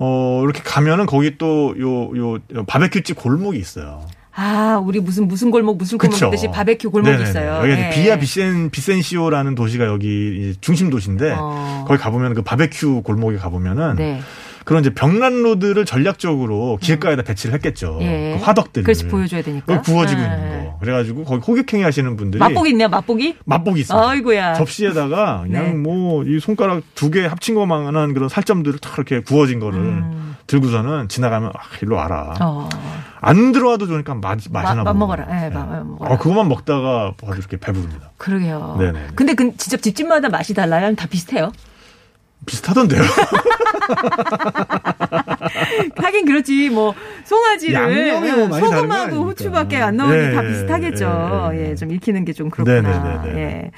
어, 0.03 0.41
이렇게 0.45 0.63
가면은 0.63 1.05
거기 1.07 1.37
또 1.37 1.75
요, 1.79 2.17
요, 2.17 2.35
요 2.55 2.65
바베큐집 2.67 3.17
골목이 3.17 3.59
있어요. 3.59 4.07
아, 4.35 4.81
우리 4.85 5.01
무슨 5.01 5.27
무슨 5.29 5.51
골목 5.51 5.77
무슨 5.77 5.99
골목 5.99 6.15
그쵸. 6.15 6.31
듯이 6.31 6.49
바베큐 6.49 6.91
골목이 6.91 7.13
네네네. 7.13 7.31
있어요. 7.31 7.69
여기 7.69 7.73
예. 7.73 7.91
비아 7.91 8.17
비센 8.19 8.71
비센시오라는 8.71 9.55
도시가 9.55 9.87
여기 9.87 10.55
중심 10.61 10.91
도시인데 10.91 11.35
어. 11.37 11.85
거기 11.87 12.01
가보면 12.01 12.35
그 12.35 12.43
바베큐 12.43 13.03
골목에 13.03 13.37
가보면은 13.37 13.97
네. 13.97 14.21
그런 14.65 14.83
이제 14.83 14.91
벽난로들을 14.91 15.85
전략적으로 15.85 16.79
길가에다 16.81 17.23
배치를 17.23 17.55
했겠죠. 17.57 17.99
예. 18.03 18.37
그 18.39 18.45
화덕들을. 18.45 18.85
그래서 18.85 19.09
보여줘야 19.09 19.43
되니까. 19.43 19.81
구워지고 19.83 20.21
예. 20.21 20.25
있는 20.25 20.39
거. 20.39 20.60
그래가지고 20.81 21.25
거기 21.25 21.43
호객행위 21.47 21.85
하시는 21.85 22.17
분들이 22.17 22.39
맛보기 22.41 22.71
있네요, 22.71 22.89
맛보기? 22.89 23.37
맛보기 23.45 23.81
있어요. 23.83 24.03
아이고야. 24.09 24.55
접시에다가 24.55 25.43
그냥 25.45 25.65
네. 25.65 25.73
뭐이 25.75 26.41
손가락 26.41 26.83
두 26.95 27.11
개 27.11 27.27
합친 27.27 27.55
것만한 27.55 28.15
그런 28.15 28.29
살점들을 28.29 28.79
딱 28.79 28.95
이렇게 28.97 29.21
구워진 29.21 29.59
거를 29.61 29.79
음. 29.81 30.37
들고서는 30.47 31.09
지나가면 31.09 31.51
아, 31.51 31.61
일로 31.83 31.97
와라. 31.97 32.35
어. 32.41 32.69
안 33.21 33.53
들어와도 33.53 33.87
좋으니까 33.87 34.15
맛, 34.15 34.39
맛이나 34.51 34.83
맛. 34.85 34.97
먹어라. 34.97 35.27
예, 35.45 35.51
맛 35.51 35.85
먹어라. 35.87 36.15
어, 36.15 36.19
그것만 36.19 36.49
먹다가 36.49 37.15
봐도 37.21 37.37
이렇게 37.37 37.57
배부릅니다. 37.59 38.11
그러게요. 38.17 38.77
네네. 38.79 39.09
근데 39.15 39.35
그 39.35 39.57
진짜 39.57 39.77
집집마다 39.77 40.29
맛이 40.29 40.55
달라요? 40.55 40.79
아니면 40.87 40.97
다 40.97 41.07
비슷해요? 41.09 41.53
비슷하던데요. 42.47 43.03
하긴 45.97 46.27
그렇지. 46.27 46.71
뭐 46.71 46.95
송아지를 47.25 48.21
뭐 48.49 48.59
소금하고? 48.59 49.17
후추밖에 49.25 49.77
안 49.77 49.97
넣으니 49.97 50.17
예, 50.29 50.33
다 50.33 50.45
예, 50.45 50.49
비슷하겠죠. 50.49 51.51
예, 51.55 51.71
예. 51.71 51.75
좀 51.75 51.93
익히는 51.93 52.25
게 52.25 52.33
좀 52.33 52.49
그렇구나. 52.51 52.81
네네네네. 52.83 53.41
예. 53.41 53.71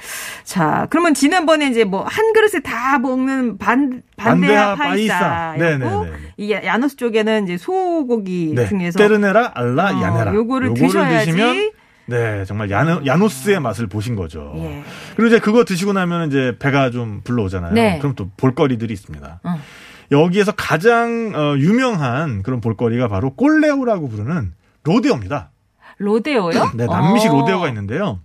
자, 0.43 0.87
그러면 0.89 1.13
지난번에 1.13 1.67
이제 1.67 1.83
뭐 1.83 2.03
한 2.03 2.33
그릇에 2.33 2.61
다 2.61 2.99
먹는 2.99 3.57
반 3.57 4.01
반대하 4.17 4.75
파이사였고. 4.75 6.07
이 6.37 6.51
야노스 6.51 6.95
쪽에는 6.97 7.43
이제 7.45 7.57
소고기 7.57 8.53
네. 8.55 8.67
중에서 8.67 8.97
때르네라 8.99 9.51
알라 9.55 9.85
어, 9.97 10.01
야네라. 10.01 10.33
요거를 10.33 10.73
드셔야지. 10.73 11.31
드시면 11.31 11.71
네, 12.05 12.43
정말 12.45 12.69
야노, 12.69 13.05
야노스의 13.05 13.61
맛을 13.61 13.87
보신 13.87 14.15
거죠. 14.15 14.53
예. 14.57 14.83
그리고 15.15 15.27
이제 15.27 15.39
그거 15.39 15.63
드시고 15.63 15.93
나면 15.93 16.27
이제 16.27 16.55
배가 16.59 16.91
좀 16.91 17.21
불러오잖아요. 17.23 17.73
네. 17.73 17.97
그럼 17.99 18.13
또 18.15 18.29
볼거리들이 18.35 18.93
있습니다. 18.93 19.39
어. 19.43 19.59
여기에서 20.13 20.51
가장 20.53 21.33
어, 21.35 21.57
유명한 21.57 22.43
그런 22.43 22.61
볼거리가 22.61 23.07
바로 23.07 23.33
꼴레오라고 23.35 24.07
부르는 24.09 24.53
로데오입니다. 24.83 25.49
로데오요? 25.97 26.71
네, 26.75 26.85
남미식 26.85 27.31
어. 27.31 27.39
로데오가 27.39 27.67
있는데요. 27.69 28.19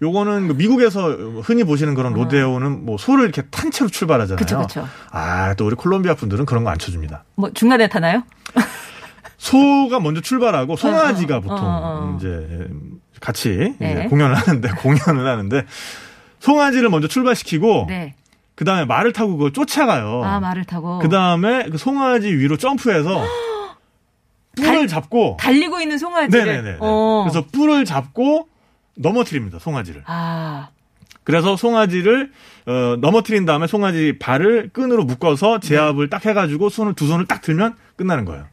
요거는 0.00 0.48
그 0.48 0.52
미국에서 0.54 1.10
흔히 1.42 1.62
보시는 1.62 1.94
그런 1.94 2.12
로데오는 2.14 2.84
뭐 2.84 2.96
소를 2.98 3.24
이렇게 3.24 3.42
탄 3.50 3.70
채로 3.70 3.88
출발하잖아요. 3.88 4.36
어. 4.36 4.38
그쵸, 4.38 4.58
그쵸. 4.62 4.88
아, 5.12 5.54
또 5.54 5.66
우리 5.66 5.76
콜롬비아 5.76 6.14
분들은 6.14 6.44
그런 6.46 6.64
거 6.64 6.70
안 6.70 6.78
쳐줍니다. 6.78 7.24
뭐 7.36 7.52
중간에 7.52 7.88
타나요? 7.88 8.24
소가 9.38 10.00
먼저 10.00 10.20
출발하고 10.20 10.76
송아지가 10.76 11.36
어, 11.36 11.38
어, 11.38 11.40
보통 11.40 11.58
어, 11.58 11.80
어. 11.82 12.16
이제 12.18 12.68
같이 13.20 13.74
네. 13.78 13.92
이제 13.92 14.08
공연을 14.08 14.34
하는데 14.34 14.68
공연을 14.82 15.26
하는데 15.26 15.66
송아지를 16.40 16.88
먼저 16.88 17.06
출발시키고 17.08 17.86
네. 17.88 18.14
그 18.54 18.64
다음에 18.64 18.84
말을 18.84 19.12
타고 19.12 19.36
그걸 19.36 19.52
쫓아가요. 19.52 20.22
아 20.24 20.40
말을 20.40 20.64
타고 20.64 20.98
그 20.98 21.08
다음에 21.08 21.64
그 21.70 21.78
송아지 21.78 22.28
위로 22.28 22.56
점프해서 22.56 23.24
뿔을 24.56 24.86
잡고 24.86 25.38
달리고 25.40 25.80
있는 25.80 25.98
송아지를. 25.98 26.44
네네네. 26.44 26.76
어. 26.80 27.24
그래서 27.24 27.46
뿔을 27.52 27.84
잡고 27.84 28.48
넘어뜨립니다 28.96 29.58
송아지를. 29.58 30.02
아 30.06 30.68
그래서 31.24 31.56
송아지를 31.56 32.32
어, 32.66 32.96
넘어뜨린 33.00 33.44
다음에 33.44 33.66
송아지 33.66 34.18
발을 34.18 34.70
끈으로 34.72 35.04
묶어서 35.04 35.60
제압을 35.60 36.10
딱 36.10 36.24
해가지고 36.26 36.68
손을 36.68 36.94
두 36.94 37.06
손을 37.06 37.26
딱 37.26 37.40
들면 37.42 37.76
끝나는 37.96 38.24
거예요. 38.24 38.46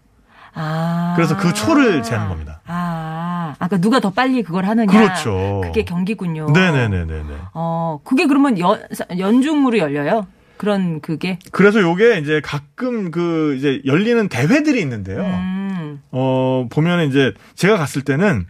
아. 0.54 1.14
그래서 1.16 1.38
그 1.38 1.54
초를 1.54 2.04
재는 2.04 2.28
겁니다. 2.28 2.62
아, 2.66 3.29
아까 3.60 3.78
누가 3.78 4.00
더 4.00 4.12
빨리 4.12 4.44
그걸 4.44 4.66
하느냐. 4.66 4.92
그렇죠. 4.92 5.62
그게 5.64 5.84
경기군요. 5.84 6.52
네네네네네. 6.52 7.24
어, 7.54 8.00
그게 8.04 8.28
그러면 8.28 8.60
연, 8.60 8.82
연중으로 9.18 9.78
열려요? 9.78 10.28
그런 10.58 11.00
그게? 11.00 11.40
그래서 11.52 11.80
요게 11.80 12.20
이제 12.20 12.42
가끔 12.44 13.12
그 13.12 13.56
이제 13.58 13.82
열리는 13.86 14.28
대회들이 14.28 14.82
있는데요. 14.82 15.22
음. 15.24 16.02
어 16.12 16.68
보면 16.70 17.08
이제 17.08 17.34
제가 17.56 17.78
갔을 17.78 18.02
때는 18.02 18.46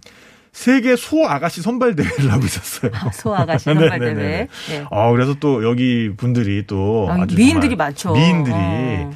세계 0.52 0.96
소 0.96 1.26
아가씨 1.28 1.62
선발 1.62 1.96
대회를 1.96 2.32
하고 2.32 2.44
있었어요. 2.46 2.92
소 3.14 3.36
아가씨 3.36 3.66
선발 3.66 4.00
네네네. 4.00 4.14
대회. 4.22 4.48
예. 4.72 4.86
아 4.92 5.12
그래서 5.12 5.36
또 5.40 5.64
여기 5.64 6.12
분들이 6.18 6.66
또 6.68 7.08
아, 7.10 7.22
아주 7.22 7.36
미인들이 7.36 7.76
많죠. 7.76 8.14
미인들이 8.14 8.56
어. 8.56 9.12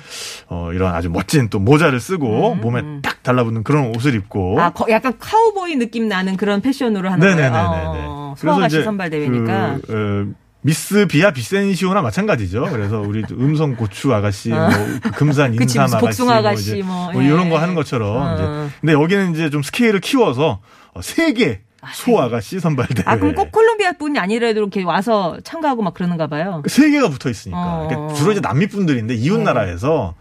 어, 0.49 0.69
이런 0.73 0.93
아주 0.93 1.09
멋진 1.09 1.49
또 1.49 1.59
모자를 1.59 1.99
쓰고 1.99 2.53
음, 2.53 2.61
몸에 2.61 2.81
음. 2.81 2.99
딱 3.01 3.23
달라붙는 3.23 3.63
그런 3.63 3.95
옷을 3.95 4.13
입고 4.15 4.61
아, 4.61 4.69
거- 4.69 4.85
약간 4.89 5.13
카우보이 5.17 5.75
느낌 5.77 6.07
나는 6.07 6.37
그런 6.37 6.61
패션으로 6.61 7.09
하는 7.09 7.19
거예요. 7.19 7.35
네네네네. 7.35 8.05
어, 8.05 8.35
소 8.37 8.51
아가씨 8.51 8.83
선발 8.83 9.09
대회니까. 9.09 9.77
그, 9.85 10.31
어, 10.31 10.42
미스 10.63 11.05
비아 11.07 11.31
비센시오나 11.31 12.01
마찬가지죠. 12.01 12.67
그래서 12.71 13.01
우리 13.01 13.23
음성 13.31 13.75
고추 13.75 14.13
아가씨, 14.13 14.49
뭐, 14.49 14.69
그 15.01 15.11
금산 15.11 15.55
그치, 15.55 15.77
인삼 15.77 15.99
무슨 15.99 15.99
아가씨, 15.99 16.23
뭐, 16.23 16.33
아가씨, 16.33 16.83
뭐, 16.83 17.11
뭐 17.11 17.21
예. 17.21 17.27
이런 17.27 17.49
거 17.49 17.59
하는 17.59 17.75
것처럼. 17.75 18.15
어. 18.15 18.33
이제. 18.33 18.75
근데 18.81 18.93
여기는 18.93 19.33
이제 19.33 19.49
좀 19.49 19.61
스케일을 19.61 19.99
키워서 19.99 20.61
어, 20.93 21.01
세계 21.01 21.61
소 21.91 22.19
아가씨 22.19 22.61
선발 22.61 22.87
대회. 22.87 23.03
아, 23.05 23.17
그럼 23.17 23.35
꼭 23.35 23.51
콜롬비아 23.51 23.91
분이 23.91 24.17
아니라도 24.17 24.59
이렇게 24.59 24.83
와서 24.83 25.37
참가하고 25.43 25.83
막 25.83 25.93
그러는가 25.93 26.27
봐요. 26.27 26.61
그세 26.63 26.89
개가 26.89 27.09
붙어 27.09 27.29
있으니까. 27.29 27.59
어. 27.59 27.87
그러니까 27.87 28.13
주로 28.15 28.31
이제 28.31 28.39
남미 28.39 28.67
분들인데 28.67 29.15
이웃 29.15 29.39
네. 29.39 29.43
나라에서 29.43 30.15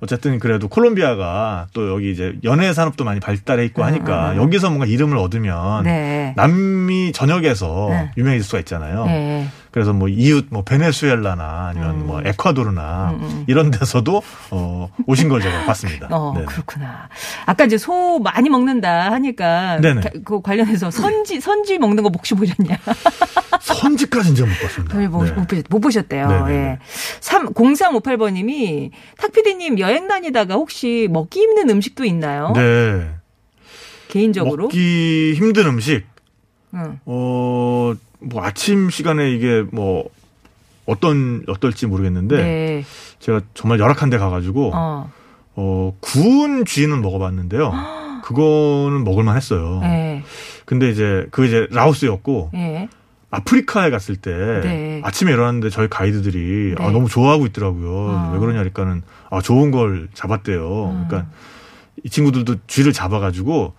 어쨌든 0.00 0.38
그래도 0.38 0.68
콜롬비아가 0.68 1.66
또 1.72 1.92
여기 1.92 2.12
이제 2.12 2.34
연예 2.44 2.72
산업도 2.72 3.04
많이 3.04 3.18
발달해 3.18 3.64
있고 3.64 3.82
하니까 3.82 4.30
음, 4.30 4.30
음, 4.30 4.38
음. 4.38 4.42
여기서 4.44 4.68
뭔가 4.68 4.86
이름을 4.86 5.16
얻으면 5.18 5.82
네. 5.82 6.34
남미 6.36 7.10
전역에서 7.12 7.88
네. 7.90 8.12
유명해질 8.16 8.44
수가 8.44 8.60
있잖아요. 8.60 9.06
네. 9.06 9.48
그래서 9.70 9.92
뭐 9.92 10.08
이웃 10.08 10.46
뭐 10.50 10.62
베네수엘라나 10.64 11.68
아니면 11.68 12.06
뭐 12.06 12.20
에콰도르나 12.24 13.10
음, 13.12 13.22
음. 13.22 13.44
이런 13.46 13.70
데서도 13.70 14.22
어 14.50 14.90
오신 15.06 15.28
걸 15.28 15.40
제가 15.42 15.64
봤습니다. 15.66 16.08
어, 16.10 16.32
네네. 16.34 16.46
그렇구나. 16.46 17.08
아까 17.46 17.64
이제 17.64 17.76
소 17.78 18.18
많이 18.18 18.48
먹는다 18.48 19.12
하니까 19.12 19.80
네네. 19.80 20.00
가- 20.00 20.10
그 20.24 20.40
관련해서 20.40 20.90
선지 20.90 21.40
선지 21.40 21.78
먹는 21.78 22.02
거 22.02 22.10
혹시 22.14 22.34
보셨냐? 22.34 22.76
선지까지는 23.60 24.36
제가 24.36 24.48
못 24.48 24.54
봤습니다. 24.62 24.98
못, 24.98 25.34
못, 25.34 25.48
네. 25.48 25.62
못 25.68 25.80
보셨대요. 25.80 26.28
네네네. 26.28 26.52
예. 26.54 26.78
3, 27.20 27.52
0358번 27.52 28.32
님이 28.32 28.90
탁피디님 29.18 29.78
여행 29.78 30.08
다니다가 30.08 30.54
혹시 30.54 31.08
먹기 31.10 31.40
힘든 31.40 31.68
음식도 31.70 32.04
있나요? 32.04 32.52
네. 32.54 33.10
개인적으로? 34.08 34.64
먹기 34.64 35.34
힘든 35.36 35.66
음식. 35.66 36.06
응. 36.74 36.98
어, 37.04 37.92
뭐 38.20 38.44
아침 38.44 38.90
시간에 38.90 39.30
이게 39.30 39.64
뭐 39.72 40.08
어떤 40.86 41.44
어떨지 41.48 41.86
모르겠는데 41.86 42.36
네. 42.36 42.84
제가 43.18 43.42
정말 43.54 43.78
열악한 43.78 44.10
데 44.10 44.18
가가지고 44.18 44.72
어, 44.74 45.10
어. 45.54 45.96
구운 46.00 46.64
쥐는 46.64 47.02
먹어봤는데요. 47.02 47.72
그거는 48.24 49.04
먹을만 49.04 49.36
했어요. 49.36 49.80
예. 49.84 50.22
근데 50.64 50.90
이제 50.90 51.26
그 51.30 51.46
이제 51.46 51.66
라오스였고 51.70 52.50
예. 52.54 52.88
아프리카에 53.30 53.90
갔을 53.90 54.16
때 54.16 54.30
네. 54.62 55.00
아침에 55.04 55.32
일어났는데 55.32 55.70
저희 55.70 55.88
가이드들이 55.88 56.74
네. 56.76 56.84
아, 56.84 56.90
너무 56.90 57.08
좋아하고 57.08 57.46
있더라고요. 57.46 57.90
어. 57.90 58.30
왜 58.32 58.38
그러냐니까는 58.38 59.02
아, 59.30 59.40
좋은 59.40 59.70
걸 59.70 60.08
잡았대요. 60.14 60.90
음. 60.90 61.04
그러니까 61.08 61.30
이 62.04 62.08
친구들도 62.08 62.56
쥐를 62.66 62.92
잡아가지고 62.92 63.74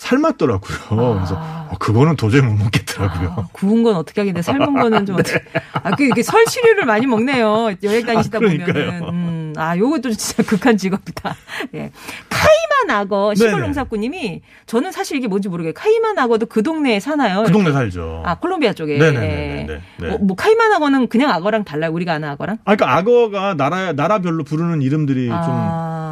삶았더라고요. 0.00 1.14
그래서 1.16 1.36
어, 1.68 1.76
그거는 1.78 2.16
도저히 2.16 2.40
못 2.40 2.54
먹겠더라고요. 2.54 3.34
아, 3.36 3.48
구운 3.52 3.82
건 3.82 3.96
어떻게 3.96 4.22
하겠는데 4.22 4.40
삶은 4.42 4.72
거는 4.72 5.04
좀 5.04 5.16
어떻게. 5.16 5.40
아, 5.74 5.94
그, 5.94 6.04
이게 6.04 6.22
설치류를 6.22 6.86
많이 6.86 7.06
먹네요. 7.06 7.74
여행 7.82 8.06
다니시다 8.06 8.38
아. 8.38 8.40
보면은. 8.40 9.08
음, 9.08 9.52
아, 9.56 9.76
요것도 9.76 10.12
진짜 10.12 10.42
극한 10.42 10.78
직업이다. 10.78 11.36
예. 11.74 11.90
카이만 12.30 12.98
악어, 12.98 13.34
네네. 13.36 13.50
시골 13.50 13.60
농사꾼님이 13.60 14.40
저는 14.64 14.90
사실 14.90 15.18
이게 15.18 15.28
뭔지 15.28 15.50
모르겠어요. 15.50 15.74
카이만 15.74 16.18
악어도 16.18 16.46
그 16.46 16.62
동네에 16.62 16.98
사나요? 16.98 17.42
그 17.44 17.52
동네 17.52 17.70
살죠. 17.70 18.22
아, 18.24 18.36
콜롬비아 18.36 18.72
쪽에. 18.72 18.96
네네네네네. 18.96 19.66
네. 19.98 20.08
뭐, 20.08 20.18
뭐 20.18 20.34
카이만 20.34 20.72
악어는 20.72 21.08
그냥 21.08 21.30
악어랑 21.30 21.64
달라요. 21.64 21.92
우리가 21.92 22.14
아는 22.14 22.26
악어랑? 22.30 22.56
아, 22.64 22.74
그러니까 22.74 22.96
악어가 22.96 23.54
나라 23.54 23.92
나라별로 23.92 24.44
부르는 24.44 24.80
이름들이 24.80 25.28
아. 25.30 25.42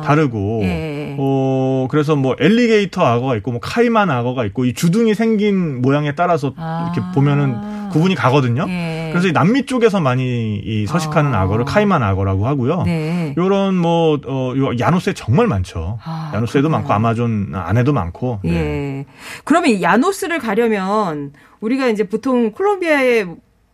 좀 0.03 0.07
다르고, 0.07 0.61
예. 0.64 0.98
어 1.18 1.87
그래서 1.90 2.16
뭐 2.16 2.37
엘리게이터 2.38 3.04
악어가 3.04 3.37
있고, 3.37 3.50
뭐 3.50 3.61
카이만 3.61 4.11
악어가 4.11 4.44
있고, 4.46 4.64
이 4.64 4.72
주둥이 4.72 5.14
생긴 5.14 5.83
모양에 5.83 6.14
따라서 6.14 6.52
아. 6.57 6.92
이렇게 6.94 7.12
보면은 7.14 7.88
구분이 7.90 8.14
가거든요. 8.14 8.66
예. 8.68 9.09
그래서 9.11 9.28
이 9.28 9.33
남미 9.33 9.66
쪽에서 9.66 10.00
많이 10.00 10.57
이 10.57 10.87
서식하는 10.87 11.35
아. 11.35 11.40
악어를 11.40 11.64
카이만 11.64 12.02
악어라고 12.02 12.46
하고요. 12.46 12.83
네. 12.85 13.35
요런 13.37 13.74
뭐, 13.76 14.20
어, 14.26 14.54
요 14.57 14.78
야노스에 14.78 15.14
정말 15.14 15.46
많죠. 15.46 15.98
아, 16.04 16.31
야노스에도 16.35 16.68
그렇구나. 16.68 16.78
많고, 16.78 16.92
아마존 16.92 17.52
안에도 17.54 17.92
많고. 17.92 18.40
네. 18.44 18.52
예. 18.52 19.07
그러면 19.44 19.70
이 19.70 19.83
야노스를 19.83 20.38
가려면 20.38 21.33
우리가 21.61 21.88
이제 21.88 22.04
보통 22.04 22.52
콜롬비아에 22.52 23.26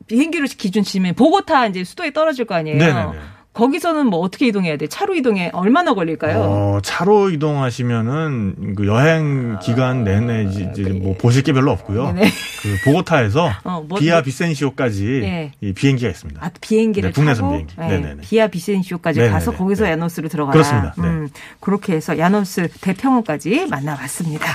비행기로 0.06 0.46
기준 0.56 0.82
치면 0.82 1.14
보고타 1.14 1.66
이제 1.66 1.82
수도에 1.82 2.12
떨어질 2.12 2.44
거 2.44 2.54
아니에요. 2.54 2.78
네네네. 2.78 3.12
거기서는 3.54 4.06
뭐 4.08 4.18
어떻게 4.18 4.48
이동해야 4.48 4.76
돼? 4.76 4.88
차로 4.88 5.14
이동해 5.14 5.48
얼마나 5.52 5.94
걸릴까요? 5.94 6.40
어, 6.40 6.78
차로 6.82 7.30
이동하시면은 7.30 8.74
그 8.76 8.86
여행 8.88 9.58
기간 9.62 10.02
내내 10.02 10.44
이제 10.50 10.68
이제 10.72 10.82
뭐 10.90 11.16
보실 11.16 11.42
게 11.44 11.52
별로 11.52 11.70
없고요. 11.70 12.06
아, 12.08 12.12
네네. 12.12 12.28
그 12.28 12.76
보고타에서 12.84 13.50
어, 13.64 13.84
뭐- 13.88 13.98
비아 14.00 14.14
뭐- 14.16 14.22
비센시오까지 14.22 15.20
예. 15.22 15.52
이 15.60 15.72
비행기가 15.72 16.10
있습니다. 16.10 16.44
아, 16.44 16.50
비행기를 16.60 17.10
네, 17.10 17.14
국내선 17.14 17.48
비행기. 17.48 17.74
예, 17.80 17.86
네네네. 17.86 18.22
비아 18.22 18.48
비센시오까지 18.48 19.20
네네네. 19.20 19.32
가서 19.32 19.52
거기서 19.52 19.84
네. 19.84 19.92
야노스로 19.92 20.28
들어가라. 20.28 20.52
그렇습니다. 20.52 20.94
네. 20.98 21.04
음, 21.04 21.28
그렇게 21.60 21.94
해서 21.94 22.18
야노스 22.18 22.68
대평원까지 22.80 23.66
만나봤습니다. 23.70 24.46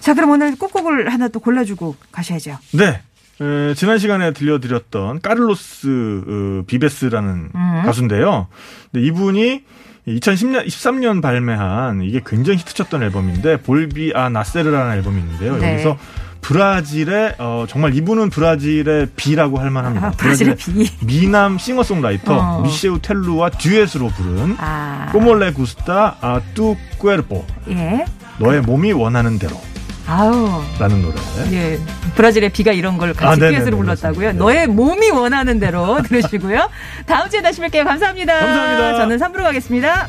자, 0.00 0.12
그럼 0.12 0.30
오늘 0.30 0.56
꼭 0.58 0.80
곡을 0.80 1.12
하나 1.12 1.28
또 1.28 1.38
골라주고 1.38 1.94
가셔야죠. 2.12 2.58
네. 2.72 3.00
에, 3.40 3.74
지난 3.74 3.98
시간에 3.98 4.32
들려드렸던 4.32 5.20
까를로스 5.20 6.22
어, 6.26 6.64
비베스라는 6.66 7.50
음. 7.54 7.82
가수인데요. 7.84 8.46
근데 8.92 9.06
이분이 9.06 9.62
2010년 10.06 10.66
13년 10.66 11.22
발매한 11.22 12.02
이게 12.02 12.20
굉장히 12.24 12.58
히트쳤던 12.58 13.02
앨범인데 13.02 13.62
Volví 13.62 14.12
a 14.14 14.28
Nacer라는 14.28 14.96
앨범이 14.96 15.18
있는데요. 15.18 15.56
네. 15.56 15.72
여기서 15.72 15.96
브라질의 16.42 17.36
어, 17.38 17.64
정말 17.66 17.94
이분은 17.94 18.28
브라질의 18.28 19.08
비라고 19.16 19.58
할 19.58 19.70
만합니다. 19.70 20.08
아, 20.08 20.10
브라질의 20.10 20.56
비. 20.56 20.90
미남 21.06 21.56
싱어송라이터 21.56 22.36
어. 22.36 22.62
미셰우 22.62 22.98
텔루와 23.00 23.48
듀엣으로 23.50 24.08
부른 24.08 24.56
아, 24.58 25.08
Como 25.10 25.38
Le 25.38 25.52
Gusta 25.54 26.18
a 26.20 26.39
Tu 26.39 26.76
Cuerpo 27.00 27.46
예. 27.70 28.04
너의 28.38 28.60
몸이 28.60 28.92
원하는 28.92 29.38
대로 29.38 29.58
아우, 30.06 30.62
라는 30.78 31.02
노래. 31.02 31.14
예. 31.52 31.80
브라질의 32.14 32.50
비가 32.50 32.72
이런 32.72 32.98
걸 32.98 33.14
같이 33.14 33.42
아, 33.42 33.48
듀엣으로 33.50 33.76
불렀다고요. 33.78 34.18
그렇습니다. 34.18 34.44
너의 34.44 34.66
몸이 34.66 35.10
원하는 35.10 35.58
대로 35.58 36.00
들으시고요. 36.06 36.68
다음 37.06 37.28
주에 37.30 37.40
다시 37.42 37.60
뵐게요. 37.60 37.84
감사합니다. 37.84 38.38
감사합니다. 38.38 38.96
저는 38.96 39.18
3부로 39.18 39.42
가겠습니다. 39.44 40.06